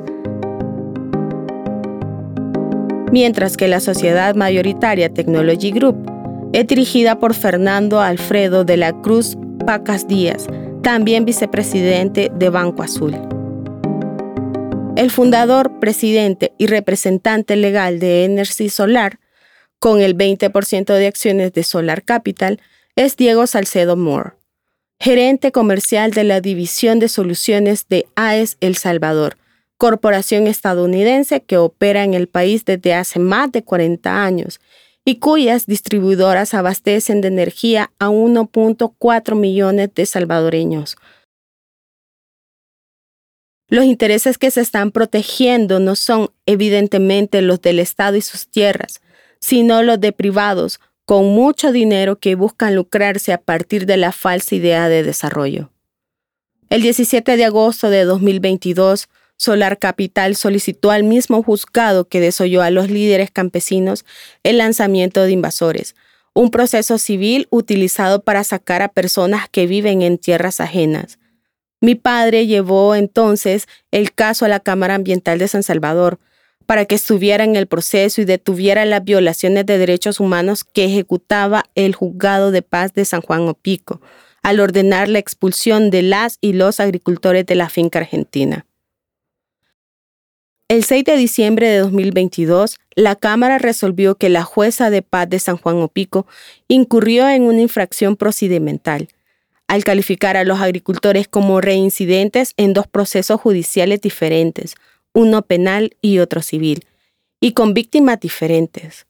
Mientras 3.14 3.56
que 3.56 3.70
la 3.70 3.80
sociedad 3.80 4.36
mayoritaria 4.36 5.08
Technology 5.08 5.72
Group 5.72 6.12
es 6.54 6.68
dirigida 6.68 7.18
por 7.18 7.34
Fernando 7.34 8.02
Alfredo 8.02 8.66
de 8.66 8.78
la 8.78 8.92
Cruz 9.02 9.38
Pacas 9.66 10.08
Díaz, 10.08 10.48
también 10.84 11.24
vicepresidente 11.24 12.30
de 12.36 12.50
Banco 12.50 12.84
Azul. 12.84 13.16
El 14.98 15.10
fundador, 15.12 15.80
presidente 15.80 16.52
y 16.58 16.68
representante 16.68 17.56
legal 17.56 18.00
de 18.00 18.26
Energy 18.26 18.70
Solar, 18.70 19.20
con 19.80 20.02
el 20.02 20.16
20% 20.16 20.94
de 20.94 21.08
acciones 21.08 21.54
de 21.54 21.64
Solar 21.64 22.04
Capital, 22.04 22.60
es 22.96 23.16
Diego 23.16 23.48
Salcedo 23.48 23.96
Moore, 23.96 24.32
gerente 25.00 25.54
comercial 25.54 26.12
de 26.12 26.26
la 26.26 26.42
División 26.42 27.00
de 27.00 27.08
Soluciones 27.08 27.88
de 27.88 28.06
AES 28.16 28.58
El 28.60 28.76
Salvador, 28.76 29.38
corporación 29.78 30.46
estadounidense 30.46 31.42
que 31.42 31.58
opera 31.58 32.04
en 32.04 32.14
el 32.14 32.28
país 32.28 32.66
desde 32.66 32.94
hace 32.94 33.20
más 33.20 33.52
de 33.52 33.64
40 33.64 34.24
años 34.24 34.60
y 35.06 35.20
cuyas 35.20 35.66
distribuidoras 35.66 36.54
abastecen 36.54 37.22
de 37.22 37.30
energía 37.30 37.92
a 38.00 38.10
1.4 38.10 39.36
millones 39.36 39.90
de 39.96 40.06
salvadoreños, 40.06 40.98
los 43.72 43.86
intereses 43.86 44.38
que 44.38 44.52
se 44.52 44.60
están 44.60 44.92
protegiendo 44.92 45.80
no 45.80 45.96
son 45.96 46.30
evidentemente 46.46 47.42
los 47.42 47.62
del 47.62 47.80
Estado 47.80 48.18
y 48.18 48.22
sus 48.22 48.50
tierras, 48.50 49.02
sino 49.40 49.82
los 49.82 49.98
de 50.02 50.12
privados 50.12 50.82
con 51.06 51.28
mucho 51.28 51.72
dinero 51.72 52.20
que 52.20 52.36
buscan 52.36 52.76
lucrarse 52.76 53.32
a 53.32 53.40
partir 53.40 53.86
de 53.86 53.96
la 53.96 54.12
falsa 54.12 54.56
idea 54.56 54.90
de 54.90 55.04
desarrollo. 55.04 55.72
El 56.70 56.82
17 56.82 57.38
de 57.38 57.46
agosto 57.46 57.90
de 57.90 58.04
2022, 58.04 59.08
Solar 59.42 59.80
Capital 59.80 60.36
solicitó 60.36 60.92
al 60.92 61.04
mismo 61.04 61.42
juzgado 61.42 62.08
que 62.08 62.20
desoyó 62.20 62.62
a 62.62 62.70
los 62.70 62.92
líderes 62.92 63.32
campesinos 63.32 64.06
el 64.44 64.60
lanzamiento 64.60 65.24
de 65.24 65.32
invasores, 65.32 65.96
un 66.36 66.52
proceso 66.52 67.00
civil 67.00 67.48
utilizado 67.50 68.22
para 68.22 68.44
sacar 68.44 68.84
a 68.84 68.90
personas 68.90 69.50
que 69.50 69.66
viven 69.66 70.04
en 70.04 70.20
tierras 70.20 70.60
ajenas, 70.60 71.18
mi 71.82 71.96
padre 71.96 72.46
llevó 72.46 72.94
entonces 72.94 73.68
el 73.90 74.14
caso 74.14 74.46
a 74.46 74.48
la 74.48 74.60
Cámara 74.60 74.94
Ambiental 74.94 75.40
de 75.40 75.48
San 75.48 75.64
Salvador 75.64 76.20
para 76.68 76.86
que 76.86 76.94
estuviera 76.94 77.44
en 77.44 77.56
el 77.56 77.66
proceso 77.66 78.22
y 78.22 78.26
detuviera 78.26 78.86
las 78.86 79.04
violaciones 79.04 79.66
de 79.66 79.80
derechos 79.80 80.20
humanos 80.20 80.64
que 80.64 80.86
ejecutaba 80.86 81.66
el 81.74 81.96
Juzgado 81.96 82.52
de 82.52 82.62
Paz 82.62 82.94
de 82.94 83.06
San 83.06 83.22
Juan 83.22 83.48
Opico 83.48 84.00
al 84.44 84.60
ordenar 84.60 85.10
la 85.10 85.18
expulsión 85.18 85.90
de 85.90 86.04
las 86.04 86.38
y 86.40 86.54
los 86.54 86.80
agricultores 86.80 87.48
de 87.48 87.56
la 87.56 87.70
finca 87.70 87.98
argentina. 87.98 88.68
El 90.72 90.86
6 90.86 91.04
de 91.04 91.18
diciembre 91.18 91.68
de 91.68 91.80
2022, 91.80 92.80
la 92.96 93.18
Cámara 93.18 93.58
resolvió 93.58 94.16
que 94.16 94.30
la 94.30 94.44
jueza 94.44 94.90
de 94.90 95.02
paz 95.02 95.30
de 95.30 95.38
San 95.38 95.58
Juan 95.58 95.82
Opico 95.82 96.28
incurrió 96.70 97.28
en 97.28 97.44
una 97.44 97.60
infracción 97.60 98.16
procedimental 98.16 99.10
al 99.68 99.84
calificar 99.84 100.38
a 100.38 100.46
los 100.46 100.62
agricultores 100.62 101.28
como 101.28 101.60
reincidentes 101.60 102.54
en 102.56 102.72
dos 102.72 102.88
procesos 102.88 103.42
judiciales 103.42 104.00
diferentes, 104.00 104.76
uno 105.12 105.42
penal 105.42 105.98
y 106.02 106.20
otro 106.20 106.42
civil, 106.42 106.86
y 107.42 107.52
con 107.52 107.74
víctimas 107.74 108.22
diferentes. 108.22 109.08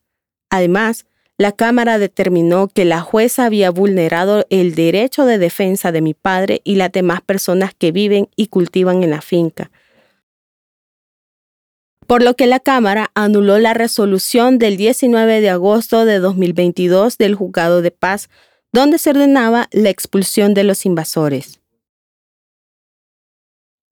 Además, 0.50 1.06
la 1.38 1.52
Cámara 1.52 2.00
determinó 2.00 2.70
que 2.70 2.86
la 2.86 3.02
jueza 3.02 3.46
había 3.46 3.70
vulnerado 3.70 4.48
el 4.50 4.74
derecho 4.74 5.26
de 5.26 5.38
defensa 5.38 5.92
de 5.92 6.02
mi 6.02 6.16
padre 6.16 6.62
y 6.64 6.74
las 6.74 6.92
demás 6.92 7.22
personas 7.22 7.76
que 7.78 7.92
viven 7.92 8.30
y 8.36 8.48
cultivan 8.48 9.04
en 9.04 9.12
la 9.12 9.22
finca. 9.22 9.70
Por 12.12 12.24
lo 12.24 12.36
que 12.36 12.46
la 12.46 12.60
Cámara 12.60 13.10
anuló 13.16 13.58
la 13.58 13.74
resolución 13.74 14.60
del 14.60 14.76
19 14.76 15.40
de 15.40 15.50
agosto 15.50 16.04
de 16.04 16.20
2022 16.20 17.18
del 17.18 17.36
Juzgado 17.36 17.82
de 17.82 17.92
Paz 17.92 18.30
donde 18.74 18.98
se 18.98 19.12
ordenaba 19.12 19.70
la 19.72 19.92
expulsión 19.92 20.54
de 20.54 20.66
los 20.66 20.86
invasores. 20.86 21.62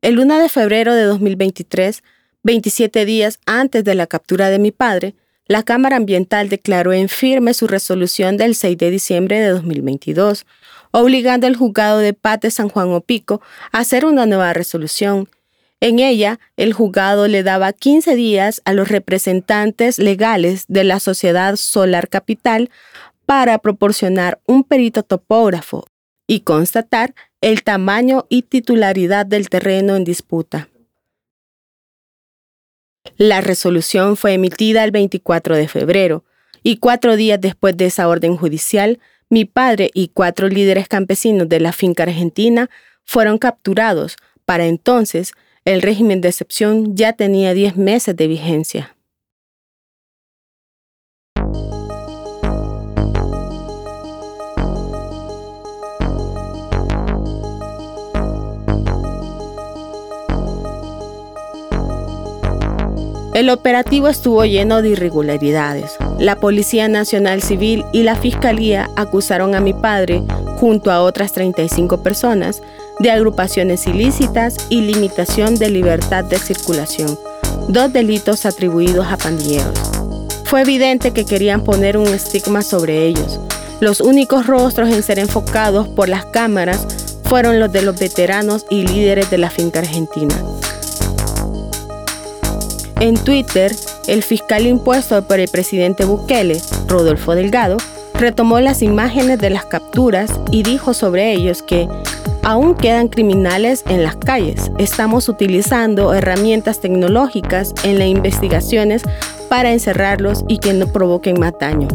El 0.01 0.19
1 0.19 0.37
de 0.37 0.49
febrero 0.49 0.93
de 0.95 1.03
2023, 1.03 2.03
27 2.43 3.05
días 3.05 3.39
antes 3.45 3.85
de 3.85 3.95
la 3.95 4.05
captura 4.05 4.49
de 4.49 4.59
mi 4.59 4.71
padre, 4.71 5.15
la 5.47 5.63
Cámara 5.63 5.95
Ambiental 5.95 6.49
declaró 6.49 6.91
en 6.91 7.07
firme 7.07 7.53
su 7.53 7.67
resolución 7.67 8.35
del 8.35 8.53
6 8.53 8.77
de 8.77 8.91
diciembre 8.91 9.39
de 9.39 9.47
2022, 9.47 10.45
obligando 10.91 11.47
al 11.47 11.55
juzgado 11.55 11.99
de 11.99 12.13
paz 12.13 12.41
de 12.41 12.51
San 12.51 12.67
Juan 12.67 12.89
Opico 12.89 13.41
a 13.71 13.77
hacer 13.77 14.03
una 14.03 14.25
nueva 14.25 14.51
resolución. 14.51 15.29
En 15.81 15.99
ella, 15.99 16.39
el 16.57 16.73
juzgado 16.73 17.27
le 17.27 17.41
daba 17.41 17.71
15 17.71 18.15
días 18.15 18.61
a 18.65 18.73
los 18.73 18.89
representantes 18.89 19.97
legales 19.97 20.65
de 20.67 20.83
la 20.83 20.99
Sociedad 20.99 21.55
Solar 21.55 22.09
Capital 22.09 22.69
para 23.25 23.59
proporcionar 23.59 24.41
un 24.45 24.63
perito 24.63 25.03
topógrafo 25.03 25.85
y 26.27 26.41
constatar 26.41 27.15
el 27.41 27.63
tamaño 27.63 28.25
y 28.27 28.41
titularidad 28.41 29.25
del 29.25 29.49
terreno 29.49 29.95
en 29.95 30.03
disputa. 30.03 30.67
La 33.17 33.39
resolución 33.39 34.17
fue 34.17 34.33
emitida 34.33 34.83
el 34.83 34.91
24 34.91 35.55
de 35.55 35.67
febrero 35.67 36.25
y 36.61 36.77
cuatro 36.77 37.15
días 37.15 37.39
después 37.39 37.77
de 37.77 37.85
esa 37.85 38.07
orden 38.07 38.35
judicial, 38.35 38.99
mi 39.29 39.45
padre 39.45 39.91
y 39.93 40.09
cuatro 40.09 40.49
líderes 40.49 40.87
campesinos 40.87 41.47
de 41.47 41.59
la 41.61 41.71
finca 41.71 42.03
argentina 42.03 42.69
fueron 43.05 43.37
capturados. 43.37 44.17
Para 44.45 44.65
entonces, 44.65 45.33
el 45.65 45.81
régimen 45.81 46.21
de 46.21 46.29
excepción 46.29 46.95
ya 46.95 47.13
tenía 47.13 47.53
10 47.53 47.77
meses 47.77 48.15
de 48.15 48.27
vigencia. 48.27 48.95
El 63.39 63.49
operativo 63.51 64.09
estuvo 64.09 64.43
lleno 64.43 64.81
de 64.81 64.89
irregularidades. 64.89 65.95
La 66.17 66.35
Policía 66.35 66.89
Nacional 66.89 67.41
Civil 67.41 67.85
y 67.93 68.03
la 68.03 68.17
Fiscalía 68.17 68.89
acusaron 68.97 69.55
a 69.55 69.61
mi 69.61 69.71
padre, 69.71 70.23
junto 70.57 70.91
a 70.91 71.01
otras 71.01 71.31
35 71.31 72.03
personas, 72.03 72.61
de 72.99 73.11
agrupaciones 73.11 73.87
ilícitas 73.87 74.55
y 74.69 74.81
limitación 74.81 75.55
de 75.55 75.69
libertad 75.69 76.25
de 76.25 76.37
circulación, 76.37 77.17
dos 77.67 77.91
delitos 77.91 78.45
atribuidos 78.45 79.07
a 79.07 79.17
pandilleros. 79.17 79.79
Fue 80.45 80.61
evidente 80.61 81.11
que 81.11 81.25
querían 81.25 81.63
poner 81.63 81.97
un 81.97 82.07
estigma 82.07 82.61
sobre 82.61 83.05
ellos. 83.05 83.39
Los 83.79 84.01
únicos 84.01 84.47
rostros 84.47 84.89
en 84.89 85.03
ser 85.03 85.19
enfocados 85.19 85.87
por 85.87 86.09
las 86.09 86.25
cámaras 86.25 86.85
fueron 87.23 87.59
los 87.59 87.71
de 87.71 87.83
los 87.83 87.97
veteranos 87.97 88.65
y 88.69 88.85
líderes 88.85 89.29
de 89.29 89.37
la 89.37 89.49
finca 89.49 89.79
argentina. 89.79 90.35
En 92.99 93.15
Twitter, 93.15 93.73
el 94.07 94.23
fiscal 94.23 94.65
impuesto 94.67 95.21
por 95.21 95.39
el 95.39 95.47
presidente 95.47 96.03
Bukele, 96.03 96.59
Rodolfo 96.87 97.35
Delgado, 97.35 97.77
retomó 98.15 98.59
las 98.59 98.81
imágenes 98.81 99.39
de 99.39 99.49
las 99.49 99.65
capturas 99.65 100.31
y 100.51 100.63
dijo 100.63 100.93
sobre 100.93 101.31
ellos 101.31 101.63
que 101.63 101.87
aún 102.43 102.75
quedan 102.75 103.07
criminales 103.07 103.83
en 103.87 104.03
las 104.03 104.15
calles. 104.15 104.71
Estamos 104.77 105.29
utilizando 105.29 106.13
herramientas 106.13 106.79
tecnológicas 106.79 107.73
en 107.83 107.99
las 107.99 108.07
investigaciones 108.07 109.03
para 109.49 109.71
encerrarlos 109.71 110.45
y 110.47 110.59
que 110.59 110.73
no 110.73 110.87
provoquen 110.87 111.39
más 111.39 111.53
daño. 111.59 111.87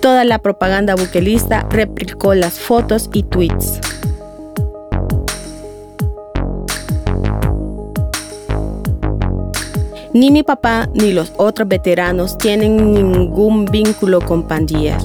Toda 0.00 0.24
la 0.24 0.38
propaganda 0.38 0.94
buquelista 0.94 1.66
replicó 1.70 2.34
las 2.34 2.54
fotos 2.58 3.10
y 3.12 3.22
tweets. 3.24 3.80
Ni 10.14 10.30
mi 10.30 10.42
papá 10.42 10.88
ni 10.94 11.12
los 11.12 11.32
otros 11.36 11.68
veteranos 11.68 12.38
tienen 12.38 12.92
ningún 12.92 13.66
vínculo 13.66 14.20
con 14.20 14.42
pandillas. 14.44 15.04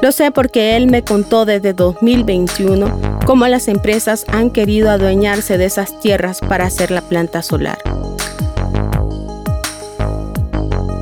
Lo 0.00 0.12
sé 0.12 0.30
porque 0.30 0.76
él 0.76 0.86
me 0.86 1.02
contó 1.02 1.44
desde 1.44 1.72
2021 1.72 3.13
cómo 3.26 3.46
las 3.46 3.68
empresas 3.68 4.24
han 4.28 4.50
querido 4.50 4.90
adueñarse 4.90 5.58
de 5.58 5.64
esas 5.64 5.98
tierras 6.00 6.40
para 6.40 6.66
hacer 6.66 6.90
la 6.90 7.02
planta 7.02 7.42
solar. 7.42 7.78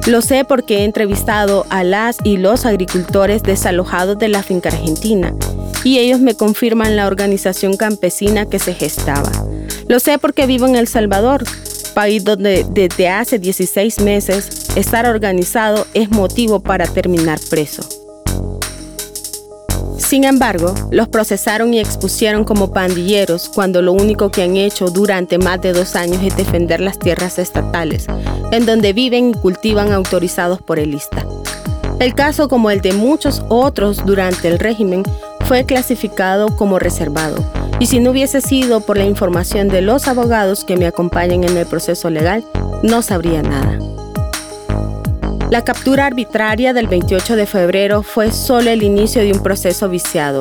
Lo 0.07 0.21
sé 0.21 0.45
porque 0.45 0.79
he 0.79 0.85
entrevistado 0.85 1.65
a 1.71 1.85
las 1.85 2.19
y 2.25 2.37
los 2.37 2.67
agricultores 2.67 3.43
desalojados 3.43 4.19
de 4.19 4.29
la 4.29 4.43
finca 4.43 4.69
argentina 4.69 5.33
y 5.85 5.99
ellos 5.99 6.21
me 6.21 6.35
confirman 6.35 6.97
la 6.97 7.07
organización 7.07 7.77
campesina 7.77 8.47
que 8.47 8.59
se 8.59 8.75
gestaba. 8.75 9.31
Lo 9.89 10.01
sé 10.01 10.19
porque 10.19 10.47
vivo 10.47 10.67
en 10.67 10.77
El 10.77 10.89
Salvador, 10.89 11.45
país 11.95 12.25
donde 12.25 12.67
desde 12.69 13.09
hace 13.09 13.39
16 13.39 14.01
meses 14.01 14.77
estar 14.77 15.07
organizado 15.07 15.87
es 15.95 16.11
motivo 16.11 16.61
para 16.61 16.87
terminar 16.87 17.39
preso. 17.51 18.02
Sin 19.99 20.25
embargo, 20.25 20.75
los 20.91 21.09
procesaron 21.09 21.75
y 21.75 21.81
expusieron 21.81 22.45
como 22.45 22.73
pandilleros 22.73 23.49
cuando 23.49 23.83
lo 23.83 23.93
único 23.93 24.31
que 24.31 24.43
han 24.43 24.57
hecho 24.57 24.87
durante 24.91 25.39
más 25.39 25.61
de 25.63 25.73
dos 25.73 25.97
años 25.97 26.23
es 26.23 26.37
defender 26.37 26.81
las 26.81 26.99
tierras 26.99 27.39
estatales, 27.39 28.07
en 28.51 28.67
donde 28.67 28.93
viven 28.93 29.31
y 29.31 29.35
cultivan 29.35 29.93
autorizados 29.93 30.61
por 30.61 30.79
el 30.79 30.95
ISTA. 30.95 31.27
El 32.01 32.15
caso, 32.15 32.49
como 32.49 32.71
el 32.71 32.81
de 32.81 32.93
muchos 32.93 33.43
otros 33.49 34.05
durante 34.05 34.49
el 34.49 34.59
régimen, 34.59 35.03
fue 35.47 35.65
clasificado 35.65 36.57
como 36.57 36.79
reservado, 36.79 37.37
y 37.79 37.87
si 37.87 38.01
no 38.01 38.11
hubiese 38.11 38.41
sido 38.41 38.81
por 38.81 38.97
la 38.97 39.05
información 39.05 39.69
de 39.69 39.83
los 39.83 40.09
abogados 40.09 40.65
que 40.65 40.77
me 40.77 40.87
acompañan 40.87 41.45
en 41.45 41.57
el 41.57 41.67
proceso 41.67 42.11
legal, 42.11 42.45
no 42.83 43.03
sabría 43.03 43.43
nada. 43.43 43.79
La 45.53 45.65
captura 45.65 46.07
arbitraria 46.07 46.73
del 46.73 46.87
28 46.87 47.37
de 47.37 47.45
febrero 47.45 48.03
fue 48.03 48.33
solo 48.33 48.71
el 48.71 48.83
inicio 48.83 49.21
de 49.21 49.33
un 49.33 49.43
proceso 49.43 49.91
viciado. 49.91 50.41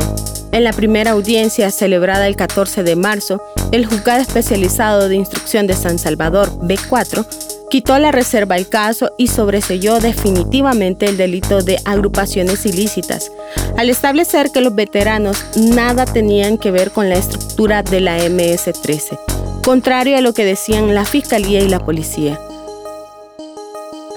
En 0.54 0.64
la 0.64 0.72
primera 0.72 1.12
audiencia 1.12 1.70
celebrada 1.70 2.28
el 2.28 2.38
14 2.38 2.84
de 2.84 2.96
marzo, 2.96 3.44
el 3.74 3.86
juzgado 3.86 4.22
especializado 4.22 5.10
de 5.10 5.18
instrucción 5.18 5.68
de 5.68 5.74
San 5.74 6.00
Salvador, 6.00 6.50
B4, 6.60 7.28
quitó 7.70 8.00
la 8.00 8.14
reserva 8.14 8.56
al 8.56 8.70
caso 8.70 9.12
y 9.18 9.28
sobreselló 9.28 10.00
definitivamente 10.00 11.08
el 11.08 11.18
delito 11.18 11.62
de 11.62 11.78
agrupaciones 11.84 12.66
ilícitas, 12.66 13.34
al 13.76 13.90
establecer 13.90 14.52
que 14.54 14.62
los 14.62 14.76
veteranos 14.76 15.44
nada 15.58 16.06
tenían 16.06 16.58
que 16.58 16.72
ver 16.72 16.92
con 16.92 17.10
la 17.10 17.16
estructura 17.16 17.84
de 17.84 18.00
la 18.00 18.18
MS-13, 18.18 19.20
contrario 19.62 20.18
a 20.18 20.22
lo 20.22 20.34
que 20.34 20.46
decían 20.46 20.96
la 20.96 21.04
Fiscalía 21.04 21.60
y 21.60 21.68
la 21.68 21.80
Policía. 21.82 22.40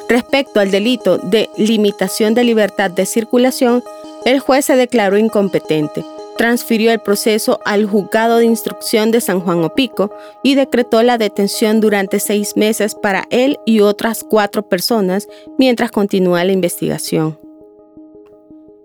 Respecto 0.09 0.61
al 0.61 0.71
delito 0.71 1.19
de 1.19 1.49
limitación 1.57 2.35
de 2.35 2.45
libertad 2.45 2.91
de 2.91 3.07
circulación, 3.07 3.83
el 4.25 4.41
juez 4.41 4.65
se 4.67 4.77
declaró 4.77 5.19
incompetente 5.19 6.05
transfirió 6.37 6.93
el 6.93 7.01
proceso 7.01 7.61
al 7.65 7.87
juzgado 7.87 8.39
de 8.39 8.45
instrucción 8.45 9.11
de 9.11 9.21
San 9.21 9.41
Juan 9.41 9.65
Opico 9.65 10.15
y 10.43 10.55
decretó 10.55 11.03
la 11.03 11.19
detención 11.19 11.81
durante 11.81 12.21
seis 12.21 12.57
meses 12.57 12.95
para 12.95 13.25
él 13.31 13.59
y 13.65 13.81
otras 13.81 14.25
cuatro 14.25 14.69
personas 14.69 15.29
mientras 15.59 15.91
continúa 15.91 16.45
la 16.45 16.53
investigación. 16.53 17.39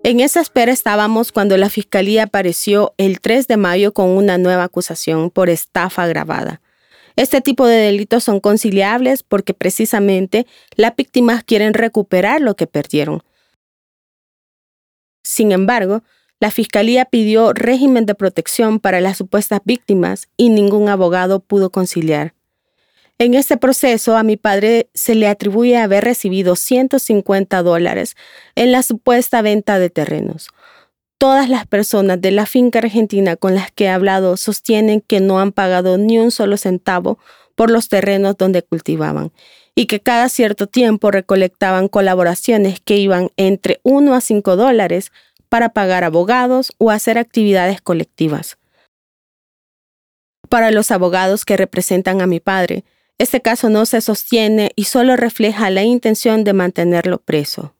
En 0.03 0.21
esa 0.21 0.39
espera 0.39 0.71
estábamos 0.71 1.31
cuando 1.31 1.57
la 1.57 1.69
fiscalía 1.69 2.23
apareció 2.23 2.93
el 2.97 3.19
3 3.19 3.47
de 3.47 3.57
mayo 3.57 3.93
con 3.93 4.09
una 4.09 4.37
nueva 4.37 4.63
acusación 4.63 5.29
por 5.29 5.49
estafa 5.49 6.03
agravada. 6.03 6.61
Este 7.19 7.41
tipo 7.41 7.67
de 7.67 7.75
delitos 7.75 8.23
son 8.23 8.39
conciliables 8.39 9.23
porque 9.23 9.53
precisamente 9.53 10.47
las 10.77 10.95
víctimas 10.95 11.43
quieren 11.43 11.73
recuperar 11.73 12.39
lo 12.39 12.55
que 12.55 12.65
perdieron. 12.65 13.23
Sin 15.21 15.51
embargo, 15.51 16.01
la 16.39 16.49
fiscalía 16.49 17.03
pidió 17.03 17.51
régimen 17.51 18.05
de 18.05 18.15
protección 18.15 18.79
para 18.79 19.01
las 19.01 19.17
supuestas 19.17 19.59
víctimas 19.65 20.29
y 20.37 20.47
ningún 20.47 20.87
abogado 20.87 21.41
pudo 21.41 21.71
conciliar. 21.71 22.35
En 23.17 23.33
este 23.33 23.57
proceso 23.57 24.15
a 24.15 24.23
mi 24.23 24.37
padre 24.37 24.89
se 24.93 25.13
le 25.13 25.27
atribuye 25.27 25.75
haber 25.75 26.05
recibido 26.05 26.55
150 26.55 27.61
dólares 27.63 28.15
en 28.55 28.71
la 28.71 28.81
supuesta 28.81 29.41
venta 29.41 29.77
de 29.77 29.89
terrenos. 29.89 30.47
Todas 31.19 31.49
las 31.49 31.67
personas 31.67 32.21
de 32.21 32.31
la 32.31 32.45
finca 32.45 32.79
argentina 32.79 33.35
con 33.35 33.53
las 33.53 33.71
que 33.73 33.83
he 33.83 33.89
hablado 33.89 34.37
sostienen 34.37 35.01
que 35.01 35.19
no 35.19 35.41
han 35.41 35.51
pagado 35.51 35.97
ni 35.97 36.17
un 36.17 36.31
solo 36.31 36.55
centavo 36.55 37.19
por 37.55 37.69
los 37.69 37.89
terrenos 37.89 38.37
donde 38.37 38.63
cultivaban 38.63 39.33
y 39.75 39.87
que 39.87 39.99
cada 39.99 40.29
cierto 40.29 40.67
tiempo 40.67 41.11
recolectaban 41.11 41.89
colaboraciones 41.89 42.79
que 42.79 42.95
iban 42.95 43.31
entre 43.35 43.81
1 43.83 44.15
a 44.15 44.21
5 44.21 44.55
dólares 44.55 45.11
para 45.49 45.69
pagar 45.69 46.05
abogados 46.05 46.71
o 46.77 46.89
hacer 46.89 47.17
actividades 47.17 47.81
colectivas. 47.81 48.57
Para 50.47 50.71
los 50.71 50.89
abogados 50.89 51.43
que 51.43 51.57
representan 51.57 52.21
a 52.21 52.27
mi 52.27 52.39
padre, 52.39 52.85
este 53.17 53.41
caso 53.41 53.69
no 53.69 53.85
se 53.85 53.99
sostiene 53.99 54.71
y 54.77 54.85
solo 54.85 55.17
refleja 55.17 55.69
la 55.69 55.83
intención 55.83 56.45
de 56.45 56.53
mantenerlo 56.53 57.17
preso. 57.17 57.73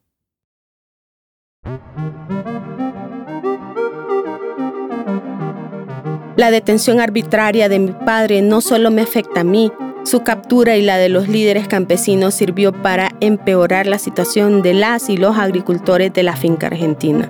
La 6.40 6.52
detención 6.52 7.02
arbitraria 7.02 7.68
de 7.68 7.80
mi 7.80 7.92
padre 7.92 8.42
no 8.42 8.62
solo 8.62 8.92
me 8.92 9.02
afecta 9.02 9.42
a 9.42 9.44
mí, 9.44 9.74
Su 10.06 10.22
captura 10.22 10.78
y 10.78 10.82
la 10.82 10.98
de 10.98 11.10
los 11.10 11.28
líderes 11.28 11.68
campesinos 11.68 12.34
sirvió 12.34 12.72
para 12.72 13.12
empeorar 13.20 13.88
la 13.88 14.00
situación 14.00 14.62
de 14.62 14.74
las 14.74 15.10
y 15.10 15.18
los 15.18 15.38
agricultores 15.38 16.14
de 16.14 16.24
la 16.24 16.38
finca 16.38 16.68
argentina. 16.68 17.28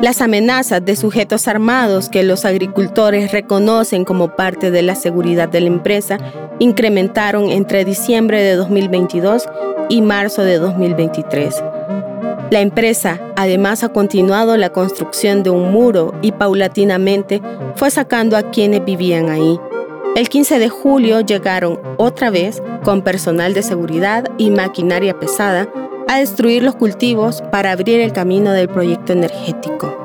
Las 0.00 0.20
amenazas 0.20 0.84
de 0.84 0.94
sujetos 0.94 1.48
armados 1.48 2.08
que 2.08 2.22
los 2.22 2.44
agricultores 2.44 3.32
reconocen 3.32 4.04
como 4.04 4.36
parte 4.36 4.70
de 4.70 4.82
la 4.82 4.94
seguridad 4.94 5.48
de 5.48 5.62
la 5.62 5.66
empresa 5.66 6.18
incrementaron 6.60 7.50
entre 7.50 7.84
diciembre 7.84 8.40
de 8.40 8.54
2022 8.54 9.48
y 9.88 10.00
marzo 10.00 10.44
de 10.44 10.58
2023. 10.58 11.60
La 12.52 12.60
empresa 12.60 13.18
además 13.34 13.82
ha 13.82 13.94
continuado 13.94 14.58
la 14.58 14.74
construcción 14.74 15.42
de 15.42 15.48
un 15.48 15.72
muro 15.72 16.12
y 16.20 16.32
paulatinamente 16.32 17.40
fue 17.76 17.90
sacando 17.90 18.36
a 18.36 18.50
quienes 18.50 18.84
vivían 18.84 19.30
ahí. 19.30 19.58
El 20.16 20.28
15 20.28 20.58
de 20.58 20.68
julio 20.68 21.22
llegaron 21.22 21.80
otra 21.96 22.28
vez 22.28 22.62
con 22.84 23.00
personal 23.00 23.54
de 23.54 23.62
seguridad 23.62 24.26
y 24.36 24.50
maquinaria 24.50 25.18
pesada 25.18 25.66
a 26.06 26.18
destruir 26.18 26.62
los 26.62 26.74
cultivos 26.74 27.40
para 27.50 27.72
abrir 27.72 28.00
el 28.00 28.12
camino 28.12 28.52
del 28.52 28.68
proyecto 28.68 29.14
energético. 29.14 29.96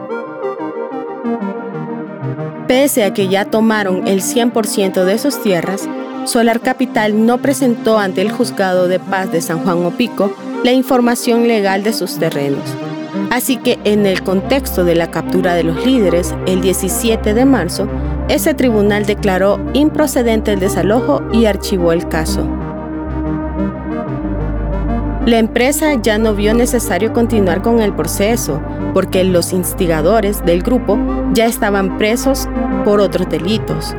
Pese 2.65 3.03
a 3.03 3.13
que 3.13 3.27
ya 3.27 3.43
tomaron 3.43 4.07
el 4.07 4.21
100% 4.21 5.03
de 5.03 5.17
sus 5.17 5.41
tierras, 5.41 5.89
Solar 6.27 6.59
Capital 6.59 7.25
no 7.25 7.37
presentó 7.37 7.97
ante 7.97 8.21
el 8.21 8.33
Juzgado 8.33 8.89
de 8.89 8.99
Paz 8.99 9.31
de 9.31 9.39
San 9.39 9.59
Juan 9.59 9.85
Opico 9.85 10.35
la 10.65 10.73
información 10.73 11.47
legal 11.47 11.83
de 11.83 11.93
sus 11.93 12.19
terrenos. 12.19 12.65
Así 13.31 13.55
que 13.55 13.79
en 13.85 14.05
el 14.05 14.21
contexto 14.23 14.83
de 14.83 14.95
la 14.95 15.09
captura 15.09 15.53
de 15.55 15.63
los 15.63 15.85
líderes, 15.85 16.35
el 16.45 16.59
17 16.59 17.33
de 17.33 17.45
marzo, 17.45 17.87
ese 18.27 18.53
tribunal 18.53 19.05
declaró 19.05 19.57
improcedente 19.71 20.51
el 20.51 20.59
desalojo 20.59 21.21
y 21.31 21.45
archivó 21.45 21.93
el 21.93 22.09
caso. 22.09 22.45
La 25.25 25.37
empresa 25.39 25.93
ya 26.01 26.17
no 26.17 26.35
vio 26.35 26.53
necesario 26.53 27.13
continuar 27.13 27.61
con 27.61 27.79
el 27.79 27.93
proceso 27.93 28.61
porque 28.93 29.23
los 29.23 29.53
instigadores 29.53 30.45
del 30.45 30.61
grupo 30.61 30.99
ya 31.33 31.45
estaban 31.45 31.97
presos 31.97 32.49
por 32.83 32.99
otros 32.99 33.29
delitos. 33.29 33.95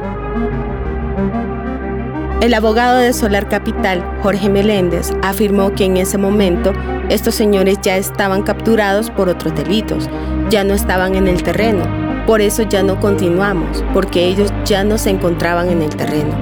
El 2.40 2.54
abogado 2.54 2.98
de 2.98 3.12
Solar 3.12 3.48
Capital, 3.48 4.04
Jorge 4.22 4.48
Meléndez, 4.48 5.10
afirmó 5.22 5.72
que 5.72 5.86
en 5.86 5.96
ese 5.96 6.18
momento 6.18 6.72
estos 7.08 7.34
señores 7.34 7.78
ya 7.82 7.96
estaban 7.96 8.44
capturados 8.44 9.10
por 9.10 9.28
otros 9.28 9.56
delitos, 9.56 10.08
ya 10.48 10.62
no 10.62 10.74
estaban 10.74 11.16
en 11.16 11.26
el 11.26 11.42
terreno, 11.42 11.84
por 12.26 12.40
eso 12.40 12.62
ya 12.62 12.84
no 12.84 13.00
continuamos, 13.00 13.84
porque 13.92 14.24
ellos 14.24 14.52
ya 14.64 14.84
no 14.84 14.98
se 14.98 15.10
encontraban 15.10 15.68
en 15.68 15.82
el 15.82 15.96
terreno. 15.96 16.32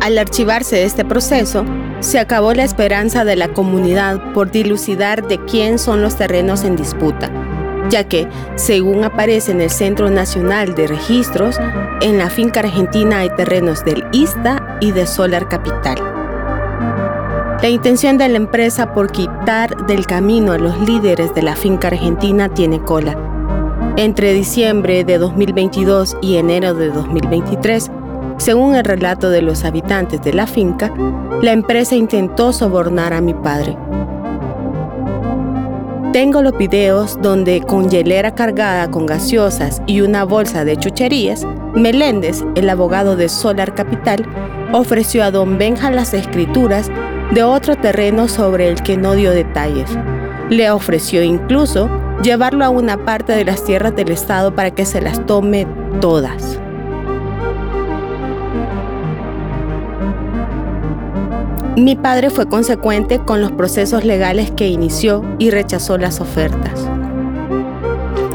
Al 0.00 0.18
archivarse 0.18 0.82
este 0.82 1.04
proceso, 1.04 1.64
se 2.00 2.18
acabó 2.18 2.52
la 2.52 2.64
esperanza 2.64 3.24
de 3.24 3.36
la 3.36 3.48
comunidad 3.52 4.32
por 4.32 4.50
dilucidar 4.50 5.28
de 5.28 5.38
quién 5.44 5.78
son 5.78 6.02
los 6.02 6.16
terrenos 6.16 6.64
en 6.64 6.74
disputa, 6.74 7.30
ya 7.90 8.04
que, 8.04 8.28
según 8.56 9.04
aparece 9.04 9.52
en 9.52 9.60
el 9.60 9.70
Centro 9.70 10.10
Nacional 10.10 10.74
de 10.74 10.86
Registros, 10.86 11.56
en 12.00 12.18
la 12.18 12.30
finca 12.30 12.60
argentina 12.60 13.18
hay 13.18 13.30
terrenos 13.36 13.84
del 13.84 14.04
ISTA 14.12 14.78
y 14.80 14.92
de 14.92 15.06
Solar 15.06 15.48
Capital. 15.48 15.96
La 17.60 17.68
intención 17.68 18.16
de 18.16 18.28
la 18.28 18.38
empresa 18.38 18.94
por 18.94 19.12
quitar 19.12 19.86
del 19.86 20.06
camino 20.06 20.52
a 20.52 20.58
los 20.58 20.80
líderes 20.80 21.34
de 21.34 21.42
la 21.42 21.54
finca 21.54 21.88
argentina 21.88 22.48
tiene 22.48 22.80
cola. 22.80 23.18
Entre 23.96 24.32
diciembre 24.32 25.04
de 25.04 25.18
2022 25.18 26.16
y 26.22 26.36
enero 26.36 26.72
de 26.72 26.88
2023, 26.88 27.90
según 28.38 28.74
el 28.74 28.84
relato 28.84 29.28
de 29.28 29.42
los 29.42 29.64
habitantes 29.64 30.22
de 30.22 30.32
la 30.32 30.46
finca, 30.46 30.90
la 31.42 31.52
empresa 31.52 31.96
intentó 31.96 32.54
sobornar 32.54 33.12
a 33.12 33.20
mi 33.20 33.34
padre. 33.34 33.76
Tengo 36.12 36.42
los 36.42 36.58
videos 36.58 37.22
donde 37.22 37.60
con 37.60 37.88
hielera 37.88 38.34
cargada 38.34 38.90
con 38.90 39.06
gaseosas 39.06 39.80
y 39.86 40.00
una 40.00 40.24
bolsa 40.24 40.64
de 40.64 40.76
chucherías, 40.76 41.46
Meléndez, 41.76 42.42
el 42.56 42.68
abogado 42.68 43.14
de 43.14 43.28
Solar 43.28 43.76
Capital, 43.76 44.26
ofreció 44.72 45.22
a 45.22 45.30
don 45.30 45.56
Benja 45.56 45.88
las 45.92 46.12
escrituras 46.12 46.90
de 47.32 47.44
otro 47.44 47.76
terreno 47.76 48.26
sobre 48.26 48.68
el 48.68 48.82
que 48.82 48.96
no 48.96 49.14
dio 49.14 49.30
detalles. 49.30 49.88
Le 50.48 50.68
ofreció 50.72 51.22
incluso 51.22 51.88
llevarlo 52.24 52.64
a 52.64 52.70
una 52.70 53.04
parte 53.04 53.32
de 53.32 53.44
las 53.44 53.62
tierras 53.62 53.94
del 53.94 54.10
Estado 54.10 54.52
para 54.52 54.72
que 54.72 54.86
se 54.86 55.00
las 55.00 55.24
tome 55.26 55.64
todas. 56.00 56.58
Mi 61.80 61.96
padre 61.96 62.28
fue 62.28 62.46
consecuente 62.46 63.20
con 63.20 63.40
los 63.40 63.52
procesos 63.52 64.04
legales 64.04 64.50
que 64.50 64.68
inició 64.68 65.24
y 65.38 65.48
rechazó 65.48 65.96
las 65.96 66.20
ofertas. 66.20 66.86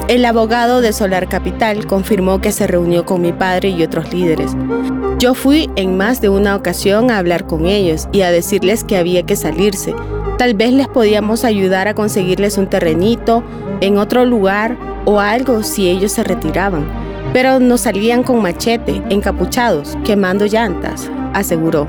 El 0.07 0.25
abogado 0.25 0.81
de 0.81 0.91
Solar 0.91 1.29
Capital 1.29 1.85
confirmó 1.85 2.41
que 2.41 2.51
se 2.51 2.65
reunió 2.65 3.05
con 3.05 3.21
mi 3.21 3.33
padre 3.33 3.69
y 3.69 3.83
otros 3.83 4.11
líderes. 4.11 4.53
Yo 5.19 5.35
fui 5.35 5.69
en 5.75 5.95
más 5.95 6.21
de 6.21 6.29
una 6.29 6.55
ocasión 6.55 7.11
a 7.11 7.19
hablar 7.19 7.45
con 7.45 7.67
ellos 7.67 8.09
y 8.11 8.21
a 8.21 8.31
decirles 8.31 8.83
que 8.83 8.97
había 8.97 9.21
que 9.27 9.35
salirse. 9.35 9.93
Tal 10.39 10.55
vez 10.55 10.73
les 10.73 10.87
podíamos 10.87 11.45
ayudar 11.45 11.87
a 11.87 11.93
conseguirles 11.93 12.57
un 12.57 12.65
terrenito 12.65 13.43
en 13.79 13.99
otro 13.99 14.25
lugar 14.25 14.75
o 15.05 15.19
algo 15.19 15.61
si 15.61 15.87
ellos 15.87 16.13
se 16.13 16.23
retiraban. 16.23 16.83
Pero 17.31 17.59
nos 17.59 17.81
salían 17.81 18.23
con 18.23 18.41
machete, 18.41 19.03
encapuchados, 19.11 19.95
quemando 20.03 20.47
llantas, 20.47 21.11
aseguró. 21.35 21.87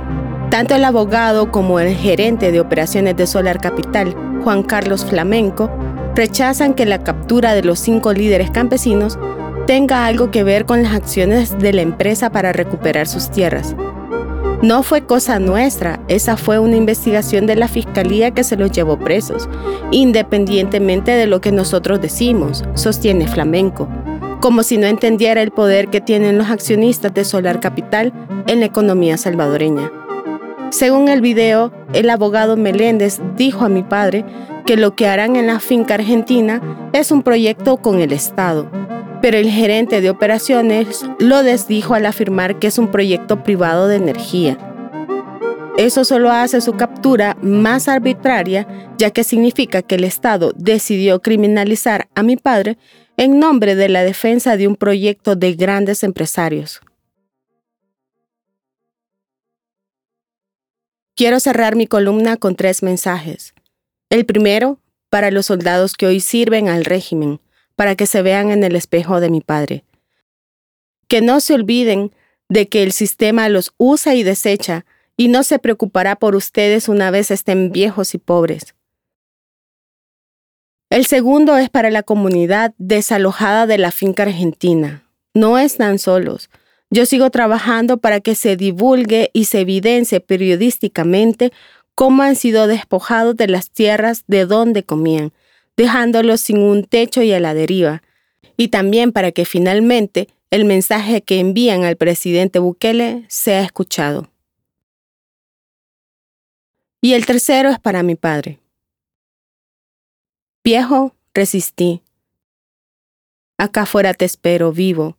Tanto 0.51 0.75
el 0.75 0.85
abogado 0.85 1.51
como 1.51 1.81
el 1.81 1.95
gerente 1.95 2.53
de 2.53 2.61
operaciones 2.61 3.17
de 3.17 3.27
Solar 3.27 3.61
Capital, 3.61 4.15
Juan 4.45 4.63
Carlos 4.63 5.05
Flamenco, 5.05 5.71
rechazan 6.15 6.73
que 6.75 6.87
la 6.87 7.03
captura 7.03 7.55
de 7.55 7.63
los 7.63 7.79
cinco 7.79 8.13
líderes 8.13 8.51
campesinos 8.51 9.19
tenga 9.67 10.07
algo 10.07 10.31
que 10.31 10.45
ver 10.45 10.65
con 10.65 10.83
las 10.83 10.95
acciones 10.95 11.59
de 11.59 11.73
la 11.73 11.83
empresa 11.83 12.31
para 12.31 12.53
recuperar 12.53 13.09
sus 13.09 13.31
tierras. 13.31 13.75
No 14.63 14.83
fue 14.83 15.05
cosa 15.05 15.39
nuestra, 15.39 16.01
esa 16.09 16.37
fue 16.37 16.59
una 16.59 16.77
investigación 16.77 17.47
de 17.47 17.57
la 17.57 17.69
fiscalía 17.69 18.31
que 18.31 18.45
se 18.45 18.57
los 18.57 18.71
llevó 18.73 18.99
presos, 18.99 19.49
independientemente 19.91 21.11
de 21.11 21.27
lo 21.27 21.43
que 21.43 21.53
nosotros 21.53 22.01
decimos, 22.01 22.65
sostiene 22.75 23.29
Flamenco, 23.29 23.89
como 24.41 24.63
si 24.63 24.79
no 24.79 24.87
entendiera 24.87 25.43
el 25.43 25.51
poder 25.51 25.89
que 25.89 26.01
tienen 26.01 26.39
los 26.39 26.49
accionistas 26.49 27.13
de 27.13 27.25
Solar 27.25 27.61
Capital 27.61 28.15
en 28.47 28.61
la 28.61 28.67
economía 28.67 29.19
salvadoreña. 29.19 29.91
Según 30.77 31.09
el 31.09 31.23
video, 31.23 31.73
el 31.95 32.11
abogado 32.11 32.59
Meléndez 32.59 33.19
dijo 33.35 33.65
a 33.65 33.71
mi 33.71 33.83
padre 33.83 34.27
que 34.67 34.77
lo 34.77 34.95
que 34.95 35.07
harán 35.07 35.35
en 35.35 35.47
la 35.47 35.59
finca 35.59 35.95
argentina 35.95 36.91
es 36.93 37.11
un 37.11 37.23
proyecto 37.23 37.79
con 37.79 38.03
el 38.03 38.13
Estado, 38.13 38.71
pero 39.23 39.39
el 39.39 39.49
gerente 39.49 40.03
de 40.03 40.11
operaciones 40.11 41.07
lo 41.19 41.43
desdijo 41.43 41.95
al 41.95 42.05
afirmar 42.05 42.59
que 42.59 42.67
es 42.67 42.77
un 42.77 42.91
proyecto 42.91 43.43
privado 43.43 43.89
de 43.89 43.97
energía. 43.97 44.59
Eso 45.79 46.05
solo 46.05 46.31
hace 46.31 46.61
su 46.61 46.75
captura 46.75 47.39
más 47.41 47.89
arbitraria, 47.89 48.69
ya 48.99 49.11
que 49.11 49.25
significa 49.25 49.81
que 49.81 49.95
el 49.95 50.05
Estado 50.05 50.53
decidió 50.57 51.23
criminalizar 51.23 52.09
a 52.15 52.23
mi 52.23 52.37
padre 52.37 52.77
en 53.17 53.41
nombre 53.41 53.77
de 53.77 53.89
la 53.89 54.05
defensa 54.05 54.59
de 54.59 54.69
un 54.69 54.77
proyecto 54.77 55.37
de 55.37 55.55
grandes 55.55 56.05
empresarios. 56.05 56.83
Quiero 61.17 61.41
cerrar 61.41 61.77
mi 61.77 61.87
columna 61.87 62.37
con 62.37 62.57
tres 62.57 62.83
mensajes. 62.83 63.55
El 64.11 64.27
primero, 64.27 64.81
para 65.09 65.31
los 65.31 65.47
soldados 65.47 65.95
que 65.95 66.07
hoy 66.07 66.21
sirven 66.21 66.69
al 66.69 66.85
régimen, 66.85 67.41
para 67.75 67.97
que 67.97 68.05
se 68.05 68.21
vean 68.21 68.51
en 68.51 68.63
el 68.63 68.77
espejo 68.77 69.19
de 69.19 69.31
mi 69.31 69.41
padre. 69.41 69.83
Que 71.09 71.23
no 71.23 71.41
se 71.41 71.55
olviden 71.55 72.13
de 72.51 72.69
que 72.69 72.83
el 72.83 72.93
sistema 72.93 73.49
los 73.49 73.73
usa 73.79 74.15
y 74.15 74.25
desecha 74.25 74.85
y 75.17 75.29
no 75.29 75.43
se 75.43 75.59
preocupará 75.59 76.17
por 76.17 76.37
ustedes 76.37 76.87
una 76.87 77.11
vez 77.11 77.31
estén 77.31 77.73
viejos 77.73 78.15
y 78.15 78.19
pobres. 78.19 78.75
El 80.91 81.07
segundo 81.07 81.57
es 81.57 81.71
para 81.71 81.91
la 81.91 82.03
comunidad 82.03 82.75
desalojada 82.77 83.67
de 83.67 83.79
la 83.79 83.91
finca 83.91 84.25
argentina. 84.25 85.03
No 85.33 85.59
están 85.59 85.99
solos. 85.99 86.51
Yo 86.91 87.05
sigo 87.05 87.31
trabajando 87.31 87.99
para 87.99 88.21
que 88.21 88.35
se 88.35 88.57
divulgue 88.57 89.31
y 89.33 89.47
se 89.47 89.61
evidencie 89.61 90.21
periodísticamente 90.21 91.53
cómo 91.95 92.23
han 92.23 92.37
sido 92.37 92.67
despojados 92.67 93.37
de 93.37 93.49
las 93.49 93.71
tierras 93.71 94.25
de 94.29 94.47
donde 94.47 94.85
comían, 94.85 95.33
dejándolos 95.77 96.41
sin 96.41 96.59
un 96.59 96.85
techo 96.85 97.23
y 97.23 97.33
a 97.33 97.41
la 97.41 97.55
deriva, 97.55 98.03
y 98.57 98.69
también 98.69 99.13
para 99.13 99.33
que 99.33 99.45
finalmente 99.45 100.29
el 100.51 100.65
mensaje 100.65 101.23
que 101.23 101.41
envían 101.41 101.85
al 101.85 101.97
presidente 101.97 102.61
Bukele 102.61 103.25
sea 103.29 103.63
escuchado. 103.63 104.31
Y 107.03 107.15
el 107.15 107.27
tercero 107.27 107.71
es 107.71 107.79
para 107.79 108.03
mi 108.03 108.15
padre. 108.15 108.61
Viejo, 110.63 111.15
resistí. 111.35 112.03
Acá 113.59 113.87
fuera 113.87 114.15
te 114.15 114.25
espero 114.25 114.73
vivo 114.73 115.17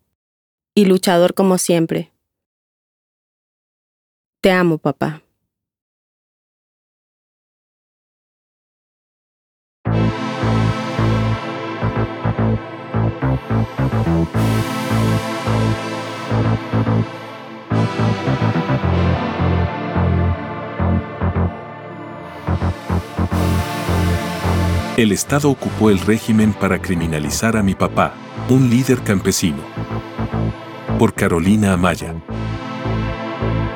y 0.78 0.86
luchador 0.86 1.34
como 1.34 1.58
siempre. 1.58 2.12
Te 4.42 4.52
amo, 4.52 4.78
papá. 4.78 5.24
El 24.96 25.12
Estado 25.12 25.50
ocupó 25.50 25.90
el 25.90 26.00
régimen 26.02 26.54
para 26.54 26.80
criminalizar 26.80 27.58
a 27.58 27.64
mi 27.64 27.74
papá, 27.74 28.14
un 28.50 28.70
líder 28.70 29.02
campesino. 29.02 29.64
Por 30.98 31.14
Carolina 31.14 31.74
Amaya. 31.74 32.16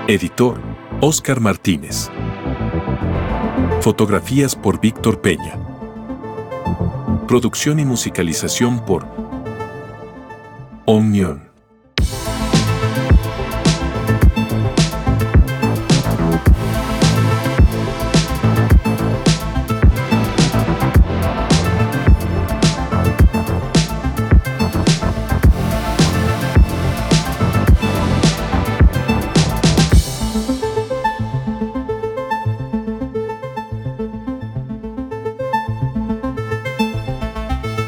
Editor, 0.07 0.59
Oscar 1.01 1.39
Martínez. 1.39 2.09
Fotografías 3.81 4.55
por 4.55 4.81
Víctor 4.81 5.21
Peña. 5.21 5.55
Producción 7.27 7.79
y 7.79 7.85
musicalización 7.85 8.83
por 8.85 9.05
Omnion. 10.85 11.50